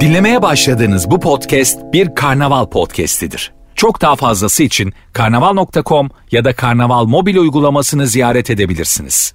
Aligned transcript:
Dinlemeye 0.00 0.42
başladığınız 0.42 1.10
bu 1.10 1.20
podcast 1.20 1.78
bir 1.92 2.14
karnaval 2.14 2.66
podcastidir. 2.66 3.52
Çok 3.74 4.00
daha 4.00 4.16
fazlası 4.16 4.62
için 4.62 4.92
karnaval.com 5.12 6.10
ya 6.30 6.44
da 6.44 6.52
karnaval 6.56 7.04
mobil 7.04 7.36
uygulamasını 7.36 8.06
ziyaret 8.06 8.50
edebilirsiniz. 8.50 9.34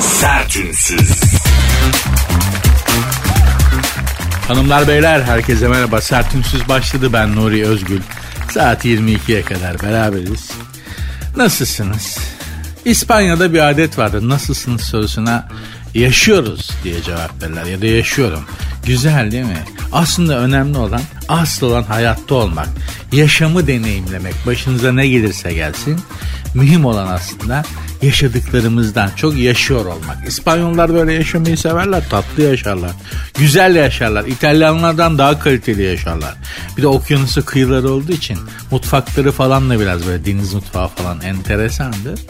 Sertünsüz. 0.00 1.22
Hanımlar 4.48 4.88
beyler 4.88 5.20
herkese 5.20 5.68
merhaba. 5.68 6.00
Sertünsüz 6.00 6.68
başladı 6.68 7.12
ben 7.12 7.36
Nuri 7.36 7.66
Özgül. 7.66 8.00
Saat 8.50 8.84
22'ye 8.84 9.42
kadar 9.42 9.82
beraberiz. 9.82 10.50
Nasılsınız? 11.36 12.18
İspanya'da 12.84 13.52
bir 13.52 13.70
adet 13.70 13.98
vardır. 13.98 14.28
Nasılsınız 14.28 14.80
sorusuna 14.80 15.48
yaşıyoruz 15.94 16.70
diye 16.84 17.02
cevap 17.02 17.42
verirler 17.42 17.64
ya 17.64 17.82
da 17.82 17.86
yaşıyorum. 17.86 18.44
Güzel 18.86 19.30
değil 19.30 19.44
mi? 19.44 19.64
Aslında 19.92 20.38
önemli 20.38 20.78
olan 20.78 21.02
asıl 21.28 21.66
olan 21.66 21.82
hayatta 21.82 22.34
olmak. 22.34 22.68
Yaşamı 23.12 23.66
deneyimlemek. 23.66 24.34
Başınıza 24.46 24.92
ne 24.92 25.08
gelirse 25.08 25.52
gelsin. 25.52 26.00
Mühim 26.54 26.84
olan 26.84 27.06
aslında 27.06 27.62
yaşadıklarımızdan 28.02 29.10
çok 29.16 29.36
yaşıyor 29.36 29.84
olmak. 29.84 30.28
İspanyollar 30.28 30.94
böyle 30.94 31.12
yaşamayı 31.12 31.58
severler. 31.58 32.08
Tatlı 32.10 32.42
yaşarlar. 32.42 32.90
Güzel 33.38 33.76
yaşarlar. 33.76 34.24
İtalyanlardan 34.24 35.18
daha 35.18 35.38
kaliteli 35.38 35.82
yaşarlar. 35.82 36.34
Bir 36.76 36.82
de 36.82 36.86
okyanusu 36.86 37.44
kıyıları 37.44 37.90
olduğu 37.90 38.12
için 38.12 38.38
mutfakları 38.70 39.32
falan 39.32 39.70
da 39.70 39.80
biraz 39.80 40.06
böyle 40.06 40.24
deniz 40.24 40.54
mutfağı 40.54 40.88
falan 40.88 41.20
enteresandır. 41.20 42.20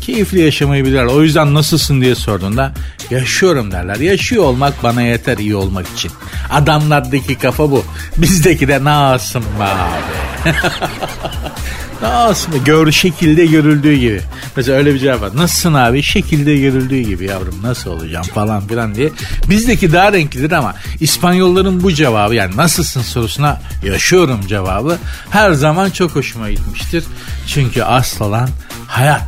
Keyifli 0.00 0.40
yaşamayı 0.40 0.84
bilirler. 0.84 1.04
O 1.04 1.22
yüzden 1.22 1.54
nasılsın 1.54 2.00
diye 2.00 2.14
sorduğunda 2.14 2.72
yaşıyorum 3.10 3.72
derler. 3.72 3.96
Yaşıyor 3.96 4.44
olmak 4.44 4.82
bana 4.82 5.02
yeter 5.02 5.38
iyi 5.38 5.56
olmak 5.56 5.86
için. 5.96 6.10
Adamlardaki 6.50 7.38
kafa 7.38 7.70
bu. 7.70 7.84
Bizdeki 8.16 8.68
de 8.68 8.84
nasılsın 8.84 9.42
be 9.42 9.64
abi. 9.64 10.52
Nasıl 12.02 12.64
gör 12.64 12.92
şekilde 12.92 13.46
görüldüğü 13.46 13.94
gibi. 13.94 14.20
Mesela 14.56 14.78
öyle 14.78 14.94
bir 14.94 14.98
cevap 14.98 15.22
var. 15.22 15.30
Nasılsın 15.34 15.74
abi? 15.74 16.02
Şekilde 16.02 16.56
görüldüğü 16.56 17.00
gibi 17.00 17.24
yavrum 17.24 17.62
nasıl 17.62 17.90
olacağım 17.90 18.26
falan 18.26 18.66
filan 18.66 18.94
diye. 18.94 19.10
Bizdeki 19.50 19.92
daha 19.92 20.12
renklidir 20.12 20.52
ama 20.52 20.74
İspanyolların 21.00 21.82
bu 21.82 21.92
cevabı 21.92 22.34
yani 22.34 22.56
nasılsın 22.56 23.02
sorusuna 23.02 23.60
yaşıyorum 23.84 24.40
cevabı 24.46 24.98
her 25.30 25.52
zaman 25.52 25.90
çok 25.90 26.10
hoşuma 26.10 26.50
gitmiştir. 26.50 27.04
Çünkü 27.46 27.82
asıl 27.82 28.24
olan 28.24 28.48
hayat. 28.86 29.22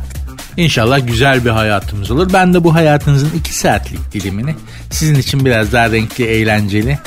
İnşallah 0.57 1.07
güzel 1.07 1.45
bir 1.45 1.49
hayatımız 1.49 2.11
olur. 2.11 2.29
Ben 2.33 2.53
de 2.53 2.63
bu 2.63 2.75
hayatınızın 2.75 3.31
iki 3.35 3.53
saatlik 3.53 4.11
dilimini 4.11 4.55
sizin 4.91 5.15
için 5.15 5.45
biraz 5.45 5.73
daha 5.73 5.91
renkli, 5.91 6.25
eğlenceli 6.25 6.99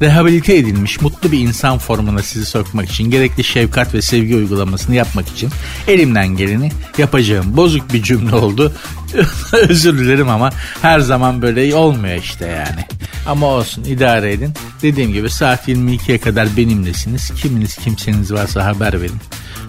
rehabilite 0.00 0.56
edilmiş 0.56 1.00
mutlu 1.00 1.32
bir 1.32 1.38
insan 1.38 1.78
formuna 1.78 2.22
sizi 2.22 2.46
sokmak 2.46 2.90
için 2.90 3.10
gerekli 3.10 3.44
şefkat 3.44 3.94
ve 3.94 4.02
sevgi 4.02 4.36
uygulamasını 4.36 4.94
yapmak 4.94 5.28
için 5.28 5.50
elimden 5.88 6.28
geleni 6.28 6.70
yapacağım. 6.98 7.56
Bozuk 7.56 7.92
bir 7.92 8.02
cümle 8.02 8.34
oldu. 8.34 8.72
Özür 9.52 9.98
dilerim 9.98 10.28
ama 10.28 10.50
her 10.82 11.00
zaman 11.00 11.42
böyle 11.42 11.74
olmuyor 11.74 12.16
işte 12.16 12.46
yani. 12.46 12.84
Ama 13.26 13.46
olsun 13.46 13.84
idare 13.84 14.32
edin. 14.32 14.52
Dediğim 14.82 15.12
gibi 15.12 15.30
saat 15.30 15.68
22'ye 15.68 16.18
kadar 16.18 16.56
benimlesiniz. 16.56 17.32
Kiminiz 17.42 17.76
kimseniz 17.76 18.32
varsa 18.32 18.64
haber 18.64 19.00
verin. 19.00 19.20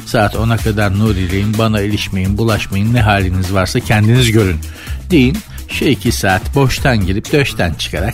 Saat 0.05 0.35
10'a 0.35 0.57
kadar 0.57 0.99
Nuri'leyim. 0.99 1.53
Bana 1.57 1.81
ilişmeyin, 1.81 2.37
bulaşmayın. 2.37 2.93
Ne 2.93 3.01
haliniz 3.01 3.53
varsa 3.53 3.79
kendiniz 3.79 4.31
görün. 4.31 4.59
Deyin. 5.11 5.37
Şu 5.69 5.85
iki 5.85 6.11
saat 6.11 6.55
boştan 6.55 7.05
girip 7.05 7.31
döşten 7.31 7.73
çıkarak 7.73 8.13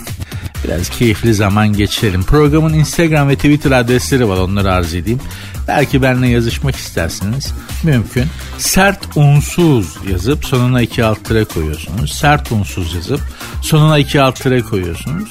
biraz 0.64 0.88
keyifli 0.88 1.34
zaman 1.34 1.72
geçirelim. 1.72 2.22
Programın 2.22 2.72
Instagram 2.72 3.28
ve 3.28 3.36
Twitter 3.36 3.70
adresleri 3.70 4.28
var 4.28 4.36
onları 4.36 4.72
arz 4.72 4.94
edeyim. 4.94 5.20
Belki 5.68 6.02
benimle 6.02 6.28
yazışmak 6.28 6.76
isterseniz 6.76 7.52
mümkün. 7.82 8.24
Sert 8.58 9.16
unsuz 9.16 9.96
yazıp 10.10 10.44
sonuna 10.44 10.82
iki 10.82 11.04
alt 11.04 11.24
tere 11.24 11.44
koyuyorsunuz. 11.44 12.12
Sert 12.12 12.52
unsuz 12.52 12.94
yazıp 12.94 13.20
sonuna 13.62 13.98
iki 13.98 14.20
alt 14.20 14.40
tere 14.40 14.62
koyuyorsunuz. 14.62 15.28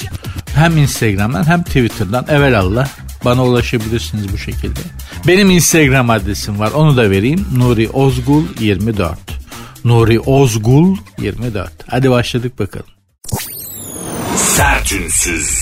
Hem 0.55 0.77
Instagram'dan 0.77 1.47
hem 1.47 1.63
Twitter'dan 1.63 2.25
evelallah 2.29 2.87
bana 3.25 3.43
ulaşabilirsiniz 3.43 4.33
bu 4.33 4.37
şekilde. 4.37 4.79
Benim 5.27 5.49
Instagram 5.49 6.09
adresim 6.09 6.59
var 6.59 6.71
onu 6.71 6.97
da 6.97 7.09
vereyim. 7.09 7.45
Nuri 7.57 7.89
Ozgul 7.89 8.43
24. 8.59 9.17
Nuri 9.85 10.19
Ozgul 10.19 10.97
24. 11.21 11.71
Hadi 11.87 12.11
başladık 12.11 12.59
bakalım. 12.59 12.92
Sertünsüz. 14.53 15.59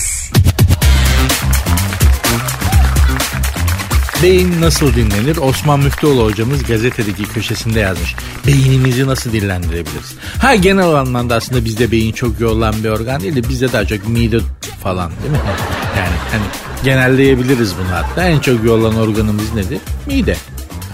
Beyin 4.22 4.60
nasıl 4.60 4.94
dinlenir? 4.94 5.36
Osman 5.36 5.80
Müftüoğlu 5.80 6.24
hocamız 6.24 6.62
gazetedeki 6.62 7.22
köşesinde 7.24 7.80
yazmış. 7.80 8.14
Beynimizi 8.46 9.06
nasıl 9.06 9.32
dinlendirebiliriz? 9.32 10.14
Ha 10.38 10.54
genel 10.54 10.88
anlamda 10.94 11.34
aslında 11.34 11.64
bizde 11.64 11.90
beyin 11.90 12.12
çok 12.12 12.40
yorulan 12.40 12.84
bir 12.84 12.88
organ 12.88 13.20
değil 13.20 13.36
de 13.36 13.48
bizde 13.48 13.72
daha 13.72 13.84
çok 13.84 14.08
mide 14.08 14.38
falan 14.82 15.12
değil 15.22 15.30
mi? 15.32 15.38
Yani 15.98 16.16
hani 16.32 16.44
genelleyebiliriz 16.84 17.74
bunu 17.78 17.96
hatta. 17.96 18.24
En 18.24 18.40
çok 18.40 18.64
yorulan 18.64 18.96
organımız 18.96 19.54
nedir? 19.54 19.78
Mide. 20.06 20.36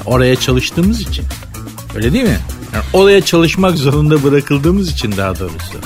Oraya 0.05 0.37
çalıştığımız 0.37 1.01
için. 1.01 1.25
Öyle 1.97 2.13
değil 2.13 2.25
mi? 2.25 2.39
Yani 2.75 2.85
oraya 2.93 3.21
çalışmak 3.21 3.77
zorunda 3.77 4.23
bırakıldığımız 4.23 4.91
için 4.91 5.17
daha 5.17 5.39
doğrusu. 5.39 5.79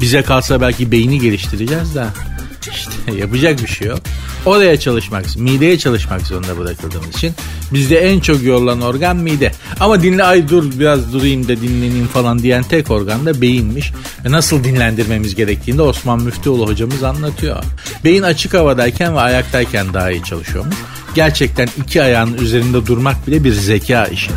Bize 0.00 0.22
kalsa 0.22 0.60
belki 0.60 0.92
beyni 0.92 1.20
geliştireceğiz 1.20 1.94
de 1.94 2.04
işte 2.72 3.18
yapacak 3.18 3.62
bir 3.62 3.68
şey 3.68 3.88
yok. 3.88 4.00
Oraya 4.46 4.80
çalışmak, 4.80 5.36
mideye 5.36 5.78
çalışmak 5.78 6.20
zorunda 6.20 6.58
bırakıldığımız 6.58 7.16
için 7.16 7.34
bizde 7.72 7.98
en 7.98 8.20
çok 8.20 8.42
yorulan 8.42 8.80
organ 8.80 9.16
mide. 9.16 9.52
Ama 9.80 10.02
dinle 10.02 10.24
ay 10.24 10.48
dur 10.48 10.64
biraz 10.78 11.12
durayım 11.12 11.48
da 11.48 11.56
dinleneyim 11.56 12.06
falan 12.06 12.38
diyen 12.38 12.62
tek 12.62 12.90
organ 12.90 13.26
da 13.26 13.40
beyinmiş. 13.40 13.92
Ve 14.24 14.30
nasıl 14.30 14.64
dinlendirmemiz 14.64 15.34
gerektiğini 15.34 15.78
de 15.78 15.82
Osman 15.82 16.22
Müftüoğlu 16.22 16.66
hocamız 16.66 17.02
anlatıyor. 17.02 17.64
Beyin 18.04 18.22
açık 18.22 18.54
havadayken 18.54 19.14
ve 19.14 19.20
ayaktayken 19.20 19.94
daha 19.94 20.10
iyi 20.10 20.24
çalışıyormuş. 20.24 20.76
Gerçekten 21.14 21.68
iki 21.76 22.02
ayağın 22.02 22.34
üzerinde 22.34 22.86
durmak 22.86 23.26
bile 23.26 23.44
bir 23.44 23.52
zeka 23.52 24.06
işidir. 24.06 24.36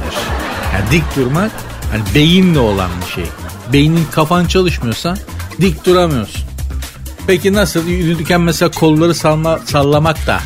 Yani 0.74 0.92
dik 0.92 1.16
durmak 1.16 1.52
hani 1.92 2.04
beyinle 2.16 2.60
olan 2.60 2.90
bir 3.02 3.12
şey. 3.12 3.26
Beynin 3.74 4.06
kafan 4.12 4.46
çalışmıyorsa 4.46 5.18
dik 5.62 5.86
duramıyorsun. 5.86 6.44
Peki 7.28 7.54
nasıl? 7.54 7.88
Yürürken 7.88 8.42
mesela 8.42 8.72
kolları 8.72 9.16
salma, 9.16 9.60
sallamak 9.66 10.28
da 10.28 10.40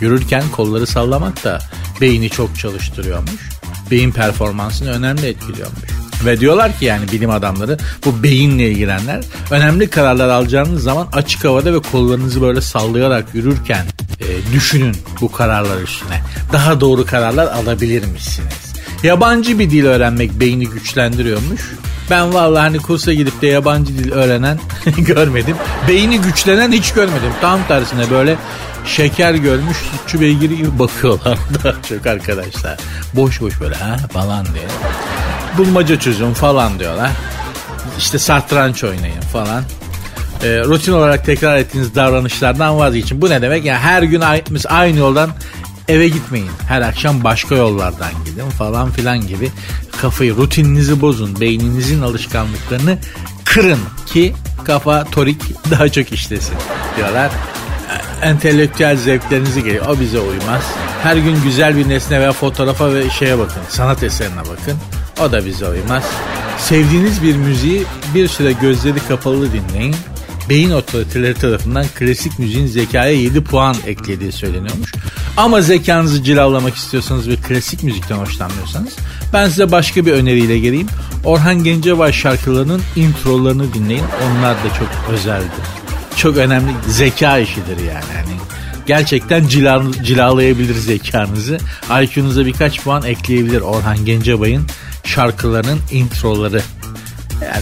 yürürken 0.00 0.44
kolları 0.52 0.86
sallamak 0.86 1.44
da 1.44 1.58
beyni 2.00 2.30
çok 2.30 2.58
çalıştırıyormuş. 2.58 3.50
Beyin 3.90 4.10
performansını 4.10 4.90
önemli 4.90 5.26
etkiliyormuş. 5.26 5.94
Ve 6.24 6.40
diyorlar 6.40 6.78
ki 6.78 6.84
yani 6.84 7.12
bilim 7.12 7.30
adamları 7.30 7.78
bu 8.06 8.22
beyinle 8.22 8.70
ilgilenenler 8.70 9.24
önemli 9.50 9.90
kararlar 9.90 10.28
alacağınız 10.28 10.82
zaman 10.82 11.08
açık 11.12 11.44
havada 11.44 11.74
ve 11.74 11.78
kollarınızı 11.78 12.42
böyle 12.42 12.60
sallayarak 12.60 13.34
yürürken 13.34 13.86
e, 14.20 14.52
düşünün 14.52 14.96
bu 15.20 15.32
kararlar 15.32 15.82
üstüne. 15.82 16.20
Daha 16.52 16.80
doğru 16.80 17.06
kararlar 17.06 17.46
alabilirmişsiniz. 17.46 18.74
Yabancı 19.02 19.58
bir 19.58 19.70
dil 19.70 19.84
öğrenmek 19.84 20.40
beyni 20.40 20.66
güçlendiriyormuş. 20.66 21.60
Ben 22.10 22.34
vallahi 22.34 22.60
hani 22.60 22.78
kursa 22.78 23.12
gidip 23.12 23.42
de 23.42 23.46
yabancı 23.46 23.98
dil 23.98 24.12
öğrenen 24.12 24.58
görmedim. 24.98 25.56
Beyni 25.88 26.20
güçlenen 26.20 26.72
hiç 26.72 26.92
görmedim. 26.92 27.32
Tam 27.40 27.66
tersine 27.68 28.10
böyle 28.10 28.36
şeker 28.86 29.34
görmüş 29.34 29.76
sütçü 29.76 30.20
beygiri 30.20 30.56
gibi 30.56 30.78
bakıyorlar 30.78 31.38
daha 31.64 31.74
çok 31.88 32.06
arkadaşlar. 32.06 32.76
Boş 33.14 33.40
boş 33.40 33.60
böyle 33.60 33.74
ha 33.74 33.96
falan 34.12 34.44
diye. 34.44 34.66
Bulmaca 35.58 35.98
çözüm 35.98 36.34
falan 36.34 36.78
diyorlar. 36.78 37.10
İşte 37.98 38.18
satranç 38.18 38.84
oynayın 38.84 39.20
falan. 39.20 39.62
E, 40.42 40.64
rutin 40.64 40.92
olarak 40.92 41.24
tekrar 41.26 41.56
ettiğiniz 41.56 41.94
davranışlardan 41.94 42.78
vazgeçin. 42.78 43.22
Bu 43.22 43.30
ne 43.30 43.42
demek? 43.42 43.64
Yani 43.64 43.78
her 43.78 44.02
gün 44.02 44.22
aynı 44.68 44.98
yoldan 44.98 45.30
eve 45.88 46.08
gitmeyin. 46.08 46.50
Her 46.68 46.82
akşam 46.82 47.24
başka 47.24 47.54
yollardan 47.54 48.10
gidin 48.24 48.50
falan 48.50 48.90
filan 48.90 49.26
gibi 49.26 49.50
kafayı 50.00 50.36
rutininizi 50.36 51.00
bozun. 51.00 51.40
Beyninizin 51.40 52.02
alışkanlıklarını 52.02 52.98
kırın 53.44 53.80
ki 54.06 54.34
kafa 54.64 55.04
torik 55.04 55.40
daha 55.70 55.88
çok 55.88 56.12
işlesin 56.12 56.56
diyorlar. 56.96 57.30
Entelektüel 58.22 58.96
zevklerinizi 58.96 59.64
geliyor. 59.64 59.86
O 59.88 60.00
bize 60.00 60.18
uymaz. 60.18 60.62
Her 61.02 61.16
gün 61.16 61.42
güzel 61.42 61.76
bir 61.76 61.88
nesne 61.88 62.20
veya 62.20 62.32
fotoğrafa 62.32 62.94
ve 62.94 63.10
şeye 63.10 63.38
bakın. 63.38 63.62
Sanat 63.68 64.02
eserine 64.02 64.40
bakın. 64.40 64.78
O 65.22 65.32
da 65.32 65.46
bize 65.46 65.68
uymaz. 65.68 66.04
Sevdiğiniz 66.58 67.22
bir 67.22 67.36
müziği 67.36 67.84
bir 68.14 68.28
süre 68.28 68.52
gözleri 68.52 68.98
kapalı 69.08 69.48
dinleyin 69.52 69.96
beyin 70.48 70.70
otoriteleri 70.70 71.34
tarafından 71.34 71.86
klasik 71.98 72.38
müziğin 72.38 72.66
zekaya 72.66 73.12
7 73.12 73.44
puan 73.44 73.76
eklediği 73.86 74.32
söyleniyormuş. 74.32 74.92
Ama 75.36 75.60
zekanızı 75.60 76.24
cilavlamak 76.24 76.74
istiyorsanız 76.74 77.28
ve 77.28 77.36
klasik 77.36 77.82
müzikten 77.82 78.16
hoşlanmıyorsanız 78.16 78.96
ben 79.32 79.48
size 79.48 79.72
başka 79.72 80.06
bir 80.06 80.12
öneriyle 80.12 80.58
geleyim. 80.58 80.88
Orhan 81.24 81.64
Gencebay 81.64 82.12
şarkılarının 82.12 82.82
introlarını 82.96 83.74
dinleyin. 83.74 84.04
Onlar 84.24 84.54
da 84.54 84.68
çok 84.78 84.88
özeldir. 85.10 85.64
çok 86.16 86.36
önemli 86.36 86.72
zeka 86.88 87.38
işidir 87.38 87.78
yani. 87.78 88.04
yani 88.16 88.34
gerçekten 88.86 89.48
cilan, 89.48 89.94
cilalayabilir 90.02 90.74
zekanızı. 90.74 91.58
IQ'nuza 92.02 92.46
birkaç 92.46 92.82
puan 92.82 93.02
ekleyebilir 93.02 93.60
Orhan 93.60 94.04
Gencebay'ın 94.04 94.66
şarkılarının 95.04 95.78
introları. 95.90 96.62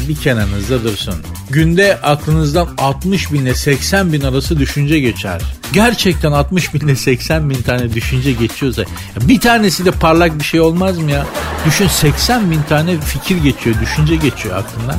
Bir 0.09 0.17
kenarınızda 0.17 0.85
dursun. 0.85 1.15
Günde 1.51 1.99
aklınızdan 2.03 2.69
60 2.79 3.33
bin 3.33 3.41
ile 3.43 3.55
80 3.55 4.13
bin 4.13 4.21
arası 4.21 4.59
düşünce 4.59 5.01
geçer. 5.01 5.43
Gerçekten 5.73 6.33
60 6.33 6.75
bin 6.75 6.81
ile 6.81 6.97
80 6.97 7.51
bin 7.51 7.63
tane 7.63 7.95
düşünce 7.95 8.33
geçiyorsa 8.33 8.83
bir 9.21 9.41
tanesi 9.41 9.85
de 9.85 9.91
parlak 9.91 10.39
bir 10.39 10.45
şey 10.45 10.61
olmaz 10.61 10.99
mı 10.99 11.11
ya? 11.11 11.27
Düşün 11.67 11.87
80 11.89 12.51
bin 12.51 12.63
tane 12.69 13.01
fikir 13.01 13.37
geçiyor, 13.37 13.77
düşünce 13.81 14.17
geçiyor 14.17 14.57
aklından. 14.57 14.97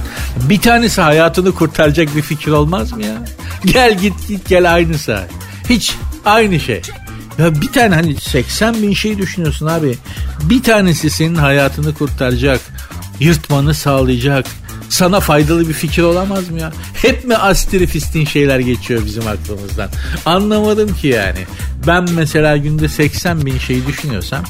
Bir 0.50 0.62
tanesi 0.62 1.02
hayatını 1.02 1.52
kurtaracak 1.52 2.16
bir 2.16 2.22
fikir 2.22 2.52
olmaz 2.52 2.92
mı 2.92 3.04
ya? 3.06 3.16
Gel 3.66 3.98
git 3.98 4.28
git 4.28 4.50
gel 4.50 4.74
aynı 4.74 4.98
saat. 4.98 5.30
Hiç 5.70 5.96
aynı 6.26 6.60
şey. 6.60 6.82
Ya 7.38 7.62
bir 7.62 7.72
tane 7.72 7.96
hani 7.96 8.16
80 8.16 8.82
bin 8.82 8.94
şey 8.94 9.18
düşünüyorsun 9.18 9.68
abi. 9.68 9.98
Bir 10.44 10.64
tanesi 10.64 11.10
senin 11.10 11.36
hayatını 11.36 11.94
kurtaracak, 11.94 12.62
yırtmanı 13.20 13.74
sağlayacak, 13.74 14.46
sana 14.94 15.20
faydalı 15.20 15.70
bir 15.70 15.74
fikir 15.74 16.04
olamaz 16.04 16.50
mı 16.50 16.60
ya? 16.60 16.72
Hep 16.94 17.26
mi 17.26 17.36
astrifistin 17.36 18.26
şeyler 18.26 18.60
geçiyor 18.60 19.06
bizim 19.06 19.28
aklımızdan? 19.28 19.90
Anlamadım 20.26 20.96
ki 20.96 21.08
yani. 21.08 21.40
Ben 21.88 22.06
mesela 22.12 22.58
günde 22.58 22.88
80 22.88 23.46
bin 23.46 23.58
şey 23.58 23.88
düşünüyorsam 23.88 24.44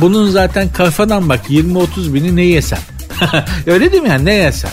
bunun 0.00 0.30
zaten 0.30 0.72
kafadan 0.72 1.28
bak 1.28 1.40
20-30 1.50 2.14
bini 2.14 2.36
ne 2.36 2.44
yesem? 2.44 2.78
Öyle 3.66 3.92
değil 3.92 4.02
mi 4.02 4.08
yani 4.08 4.24
ne 4.24 4.34
yesem? 4.34 4.70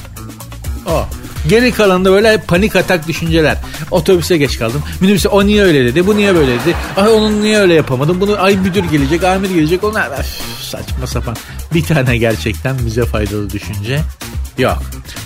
O. 0.85 1.05
Geri 1.49 1.71
kalanında 1.71 2.11
böyle 2.11 2.37
panik 2.37 2.75
atak 2.75 3.07
düşünceler. 3.07 3.57
Otobüse 3.91 4.37
geç 4.37 4.59
kaldım. 4.59 4.83
Minibüse 5.01 5.29
o 5.29 5.45
niye 5.45 5.63
öyle 5.63 5.85
dedi, 5.85 6.07
bu 6.07 6.17
niye 6.17 6.35
böyle 6.35 6.51
dedi. 6.51 6.75
Ay 6.97 7.09
onun 7.09 7.41
niye 7.41 7.57
öyle 7.57 7.73
yapamadım. 7.73 8.21
Bunu 8.21 8.41
ay 8.41 8.55
müdür 8.57 8.83
gelecek, 8.83 9.23
amir 9.23 9.49
gelecek. 9.49 9.83
Onlar 9.83 10.09
saçma 10.61 11.07
sapan. 11.07 11.35
Bir 11.73 11.83
tane 11.83 12.17
gerçekten 12.17 12.75
bize 12.85 13.05
faydalı 13.05 13.49
düşünce 13.49 14.01
yok. 14.57 14.81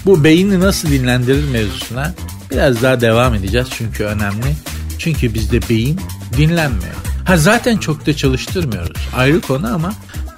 Bu 0.06 0.24
beyni 0.24 0.60
nasıl 0.60 0.92
dinlendirir 0.92 1.50
mevzusuna 1.50 2.14
biraz 2.52 2.82
daha 2.82 3.02
devam 3.02 3.34
edeceğiz 3.34 3.68
çünkü 3.72 4.04
önemli. 4.04 4.56
Çünkü 5.00 5.34
bizde 5.34 5.70
beyin 5.70 6.02
dinlenmiyor. 6.38 6.96
Ha 7.26 7.38
zaten 7.38 7.78
çok 7.78 8.06
da 8.06 8.16
çalıştırmıyoruz. 8.16 9.02
Ayrı 9.16 9.42
konu 9.42 9.74
ama 9.74 9.94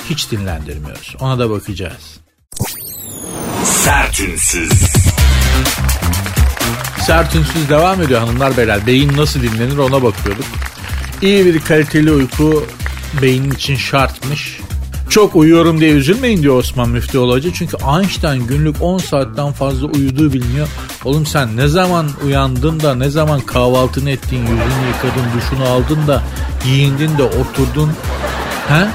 hiç 0.09 0.31
dinlendirmiyoruz. 0.31 1.15
Ona 1.19 1.39
da 1.39 1.49
bakacağız. 1.49 2.19
Sertünsüz. 3.63 4.71
Sertünsüz 7.05 7.69
devam 7.69 8.01
ediyor 8.01 8.19
hanımlar 8.19 8.57
beyler. 8.57 8.87
Beyin 8.87 9.17
nasıl 9.17 9.41
dinlenir 9.41 9.77
ona 9.77 10.03
bakıyorduk. 10.03 10.45
İyi 11.21 11.45
bir 11.45 11.61
kaliteli 11.61 12.11
uyku 12.11 12.67
beynin 13.21 13.51
için 13.51 13.75
şartmış. 13.75 14.59
Çok 15.13 15.35
uyuyorum 15.35 15.79
diye 15.79 15.91
üzülmeyin 15.91 16.41
diyor 16.41 16.57
Osman 16.57 16.89
Müftüoğlu 16.89 17.33
Hoca. 17.33 17.53
Çünkü 17.53 17.77
Einstein 17.97 18.47
günlük 18.47 18.81
10 18.81 18.97
saatten 18.97 19.51
fazla 19.51 19.87
uyuduğu 19.87 20.33
biliniyor. 20.33 20.67
Oğlum 21.05 21.25
sen 21.25 21.57
ne 21.57 21.67
zaman 21.67 22.09
uyandın 22.25 22.79
da 22.79 22.95
ne 22.95 23.09
zaman 23.09 23.41
kahvaltını 23.41 24.09
ettin, 24.09 24.37
yüzünü 24.37 24.87
yıkadın, 24.87 25.25
duşunu 25.37 25.69
aldın 25.69 26.07
da 26.07 26.23
giyindin 26.63 27.17
de 27.17 27.23
oturdun. 27.23 27.91
He? 28.67 28.87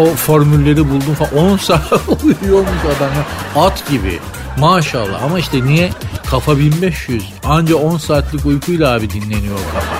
O 0.00 0.06
formülleri 0.06 0.90
buldun 0.90 1.14
falan. 1.14 1.44
10 1.52 1.56
saat 1.56 1.92
uyuyormuş 2.24 2.84
adam 2.96 3.10
ya. 3.16 3.62
At 3.62 3.90
gibi. 3.90 4.18
Maşallah 4.58 5.22
ama 5.22 5.38
işte 5.38 5.64
niye? 5.64 5.90
Kafa 6.26 6.58
1500. 6.58 7.32
Anca 7.44 7.76
10 7.76 7.98
saatlik 7.98 8.46
uykuyla 8.46 8.92
abi 8.92 9.10
dinleniyor 9.10 9.58
kafa. 9.74 9.96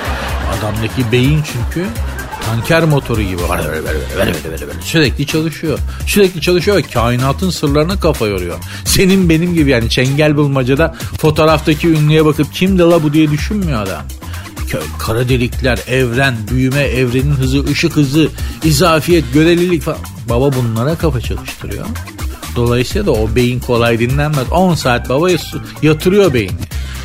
Adamdaki 0.59 1.13
beyin 1.13 1.43
çünkü 1.43 1.89
tanker 2.47 2.85
motoru 2.85 3.23
gibi 3.23 3.43
sürekli 4.85 5.27
çalışıyor. 5.27 5.79
Sürekli 6.07 6.41
çalışıyor 6.41 6.77
ve 6.77 6.83
kainatın 6.83 7.51
sırlarına 7.51 8.01
kafa 8.01 8.27
yoruyor. 8.27 8.59
Senin 8.85 9.29
benim 9.29 9.55
gibi 9.55 9.71
yani 9.71 9.91
çengel 9.91 10.37
bulmacada 10.37 10.95
fotoğraftaki 11.19 11.89
ünlüye 11.89 12.25
bakıp 12.25 12.55
kim 12.55 12.79
de 12.79 12.83
la 12.83 13.03
bu 13.03 13.13
diye 13.13 13.31
düşünmüyor 13.31 13.83
adam. 13.83 14.03
Kara 14.99 15.29
delikler, 15.29 15.79
evren, 15.89 16.35
büyüme, 16.51 16.81
evrenin 16.81 17.33
hızı, 17.33 17.65
ışık 17.65 17.97
hızı, 17.97 18.29
izafiyet, 18.65 19.25
görelilik 19.35 19.83
falan. 19.83 19.99
Baba 20.29 20.53
bunlara 20.57 20.95
kafa 20.95 21.21
çalıştırıyor. 21.21 21.87
Dolayısıyla 22.57 23.07
da 23.07 23.13
o 23.13 23.35
beyin 23.35 23.61
kolay 23.61 23.99
dinlenmez. 23.99 24.53
10 24.53 24.75
saat 24.75 25.09
baba 25.09 25.29
yatırıyor 25.83 26.35
beyni. 26.35 26.53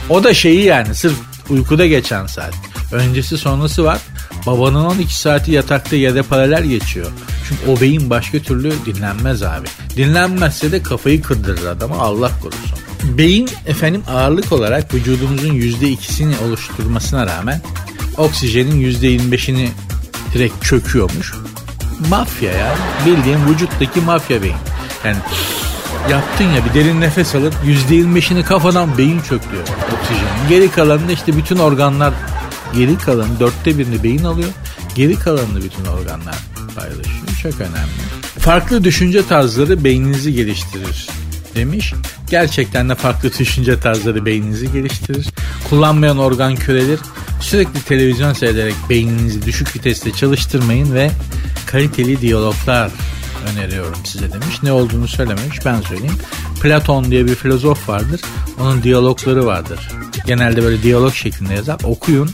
O 0.10 0.24
da 0.24 0.34
şeyi 0.34 0.64
yani 0.64 0.96
sırf 0.96 1.16
uykuda 1.50 1.86
geçen 1.86 2.26
saat. 2.26 2.54
Öncesi 2.92 3.38
sonrası 3.38 3.84
var. 3.84 4.00
Babanın 4.46 4.86
12 4.86 5.18
saati 5.18 5.52
yatakta 5.52 5.96
yere 5.96 6.22
paralel 6.22 6.64
geçiyor. 6.64 7.12
Çünkü 7.48 7.72
o 7.72 7.82
beyin 7.82 8.10
başka 8.10 8.40
türlü 8.40 8.74
dinlenmez 8.86 9.44
abi. 9.44 9.68
Dinlenmezse 9.98 10.72
de 10.72 10.84
kafayı 10.84 11.22
kırdırır 11.22 11.66
adama 11.66 11.96
Allah 11.96 12.32
korusun. 12.42 12.78
Beyin 13.18 13.50
efendim 13.68 14.04
ağırlık 14.10 14.52
olarak 14.52 14.94
vücudumuzun 14.94 15.54
%2'sini 15.54 16.34
oluşturmasına 16.48 17.28
rağmen 17.28 17.62
oksijenin 18.18 18.92
%25'ini 18.92 19.68
direkt 20.34 20.64
çöküyormuş. 20.64 21.34
Mafya 22.10 22.52
ya. 22.52 22.76
Bildiğin 23.06 23.40
vücuttaki 23.50 24.02
mafya 24.02 24.42
beyin. 24.42 24.56
Yani 25.06 25.18
yaptın 26.12 26.46
ya 26.46 26.66
bir 26.66 26.74
derin 26.74 27.02
nefes 27.02 27.36
alıp 27.36 27.54
%25'ini 27.90 28.44
kafadan 28.44 28.98
beyin 28.98 29.20
çöktüyor 29.20 29.64
oksijenin. 29.64 30.50
Geri 30.50 30.72
kalanında 30.72 31.12
işte 31.12 31.38
bütün 31.38 31.58
organlar 31.58 32.14
Geri 32.76 32.98
kalanı 32.98 33.40
dörtte 33.40 33.78
birini 33.78 34.04
beyin 34.04 34.24
alıyor. 34.24 34.50
Geri 34.96 35.20
kalanını 35.20 35.64
bütün 35.64 35.86
organlar 35.86 36.38
paylaşıyor. 36.76 37.28
Çok 37.44 37.62
önemli. 37.62 37.92
Farklı 38.40 38.84
düşünce 38.84 39.28
tarzları 39.28 39.84
beyninizi 39.84 40.34
geliştirir 40.34 41.08
demiş. 41.56 41.94
Gerçekten 42.30 42.90
de 42.90 42.96
farklı 42.96 43.32
düşünce 43.40 43.80
tarzları 43.80 44.26
beyninizi 44.26 44.72
geliştirir. 44.72 45.28
Kullanmayan 45.70 46.18
organ 46.18 46.56
körelir. 46.56 47.00
Sürekli 47.42 47.82
televizyon 47.82 48.34
seyrederek 48.34 48.76
beyninizi 48.90 49.46
düşük 49.46 49.76
viteste 49.76 50.12
çalıştırmayın 50.12 50.94
ve 50.94 51.12
kaliteli 51.66 52.22
diyaloglar 52.22 52.92
öneriyorum 53.54 54.06
size 54.06 54.34
demiş. 54.34 54.64
Ne 54.64 54.72
olduğunu 54.72 55.08
söylememiş 55.08 55.66
ben 55.66 55.82
söyleyeyim. 55.82 56.18
Platon 56.62 57.12
diye 57.12 57.26
bir 57.26 57.36
filozof 57.36 57.90
vardır. 57.90 58.22
Onun 58.60 58.84
diyalogları 58.84 59.46
vardır. 59.46 59.90
Genelde 60.26 60.64
böyle 60.64 60.84
diyalog 60.84 61.14
şeklinde 61.14 61.54
yazar. 61.54 61.80
Okuyun. 61.84 62.30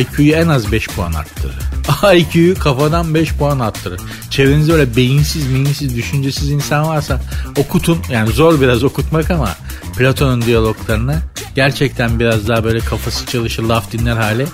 IQ'yu 0.00 0.32
en 0.32 0.48
az 0.48 0.72
5 0.72 0.88
puan 0.88 1.12
arttırır. 1.12 1.54
IQ'yu 2.16 2.58
kafadan 2.58 3.14
5 3.14 3.34
puan 3.34 3.58
arttırır. 3.58 4.00
Çevrenizde 4.30 4.72
öyle 4.72 4.96
beyinsiz, 4.96 5.50
meyinsiz, 5.50 5.96
düşüncesiz 5.96 6.50
insan 6.50 6.88
varsa 6.88 7.20
okutun. 7.56 7.98
Yani 8.10 8.30
zor 8.30 8.60
biraz 8.60 8.84
okutmak 8.84 9.30
ama 9.30 9.56
Platon'un 9.96 10.42
diyaloglarını 10.42 11.18
gerçekten 11.54 12.20
biraz 12.20 12.48
daha 12.48 12.64
böyle 12.64 12.78
kafası 12.78 13.26
çalışır, 13.26 13.62
laf 13.62 13.92
dinler 13.92 14.16
hale 14.16 14.46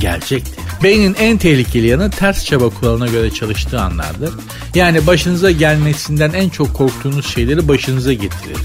gelecektir. 0.00 0.54
Beynin 0.82 1.14
en 1.14 1.38
tehlikeli 1.38 1.86
yanı 1.86 2.10
ters 2.10 2.44
çaba 2.44 2.68
kuralına 2.68 3.06
göre 3.06 3.30
çalıştığı 3.30 3.80
anlardır. 3.80 4.34
Yani 4.74 5.06
başınıza 5.06 5.50
gelmesinden 5.50 6.32
en 6.32 6.48
çok 6.48 6.74
korktuğunuz 6.74 7.26
şeyleri 7.26 7.68
başınıza 7.68 8.12
getirir. 8.12 8.58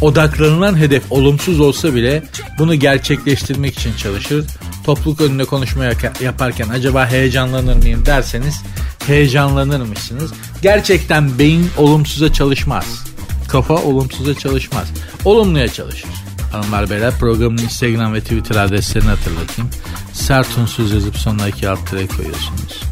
Odaklanılan 0.00 0.78
hedef 0.78 1.12
olumsuz 1.12 1.60
olsa 1.60 1.94
bile 1.94 2.22
bunu 2.58 2.74
gerçekleştirmek 2.74 3.78
için 3.78 3.96
çalışır. 3.96 4.46
Topluluk 4.84 5.20
önünde 5.20 5.44
konuşma 5.44 5.84
yaparken 6.20 6.68
acaba 6.68 7.10
heyecanlanır 7.10 7.76
mıyım 7.76 8.06
derseniz 8.06 8.62
heyecanlanırmışsınız. 9.06 10.32
Gerçekten 10.62 11.38
beyin 11.38 11.70
olumsuza 11.76 12.32
çalışmaz. 12.32 13.04
Kafa 13.48 13.74
olumsuza 13.74 14.34
çalışmaz. 14.34 14.88
Olumluya 15.24 15.68
çalışır. 15.68 16.10
Hanımlar 16.52 16.90
beyler 16.90 17.18
programın 17.18 17.58
Instagram 17.58 18.14
ve 18.14 18.20
Twitter 18.20 18.56
adreslerini 18.56 19.08
hatırlatayım. 19.08 19.70
Sert 20.12 20.58
unsuz 20.58 20.92
yazıp 20.92 21.16
sonuna 21.16 21.48
iki 21.48 21.68
alt 21.68 21.90
tere 21.90 22.06
koyuyorsunuz. 22.06 22.82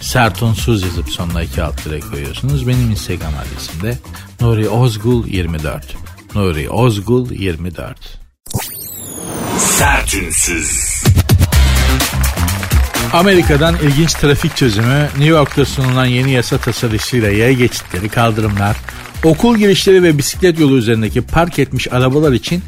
Sert 0.00 0.42
unsuz 0.42 0.82
yazıp 0.82 1.10
sonuna 1.10 1.42
iki 1.42 1.62
alt 1.62 1.84
tere 1.84 2.00
koyuyorsunuz. 2.00 2.68
Benim 2.68 2.90
Instagram 2.90 3.32
adresim 3.34 3.82
de 3.82 3.98
Nuri 4.40 4.68
Ozgul 4.68 5.26
24. 5.26 5.96
Nuri 6.34 6.70
Ozgul 6.70 7.30
24. 7.30 8.18
Sertünsüz. 9.58 11.04
Amerika'dan 13.12 13.76
ilginç 13.76 14.14
trafik 14.14 14.56
çözümü, 14.56 15.02
New 15.02 15.24
York'ta 15.24 15.64
sunulan 15.64 16.06
yeni 16.06 16.30
yasa 16.30 16.58
tasarısıyla 16.58 17.30
yaya 17.30 17.52
geçitleri, 17.52 18.08
kaldırımlar, 18.08 18.76
okul 19.24 19.56
girişleri 19.56 20.02
ve 20.02 20.18
bisiklet 20.18 20.58
yolu 20.58 20.76
üzerindeki 20.76 21.22
park 21.22 21.58
etmiş 21.58 21.92
arabalar 21.92 22.32
için 22.32 22.62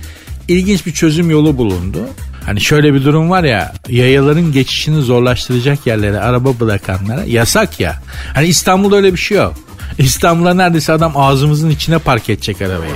ilginç 0.49 0.87
bir 0.87 0.93
çözüm 0.93 1.31
yolu 1.31 1.59
bulundu. 1.59 1.99
Hani 2.47 2.61
şöyle 2.61 2.95
bir 2.95 3.05
durum 3.05 3.31
var 3.31 3.45
ya 3.45 3.73
yayaların 3.89 4.53
geçişini 4.53 5.03
zorlaştıracak 5.03 5.87
yerlere 5.87 6.21
araba 6.21 6.61
bırakanlara 6.61 7.25
yasak 7.25 7.81
ya. 7.81 8.03
Hani 8.35 8.47
İstanbul'da 8.47 8.97
öyle 8.97 9.13
bir 9.13 9.19
şey 9.19 9.37
yok. 9.37 9.55
İstanbul'da 9.99 10.55
neredeyse 10.55 10.93
adam 10.93 11.13
ağzımızın 11.17 11.71
içine 11.71 11.99
park 11.99 12.31
edecek 12.31 12.63
arabayı. 12.63 12.93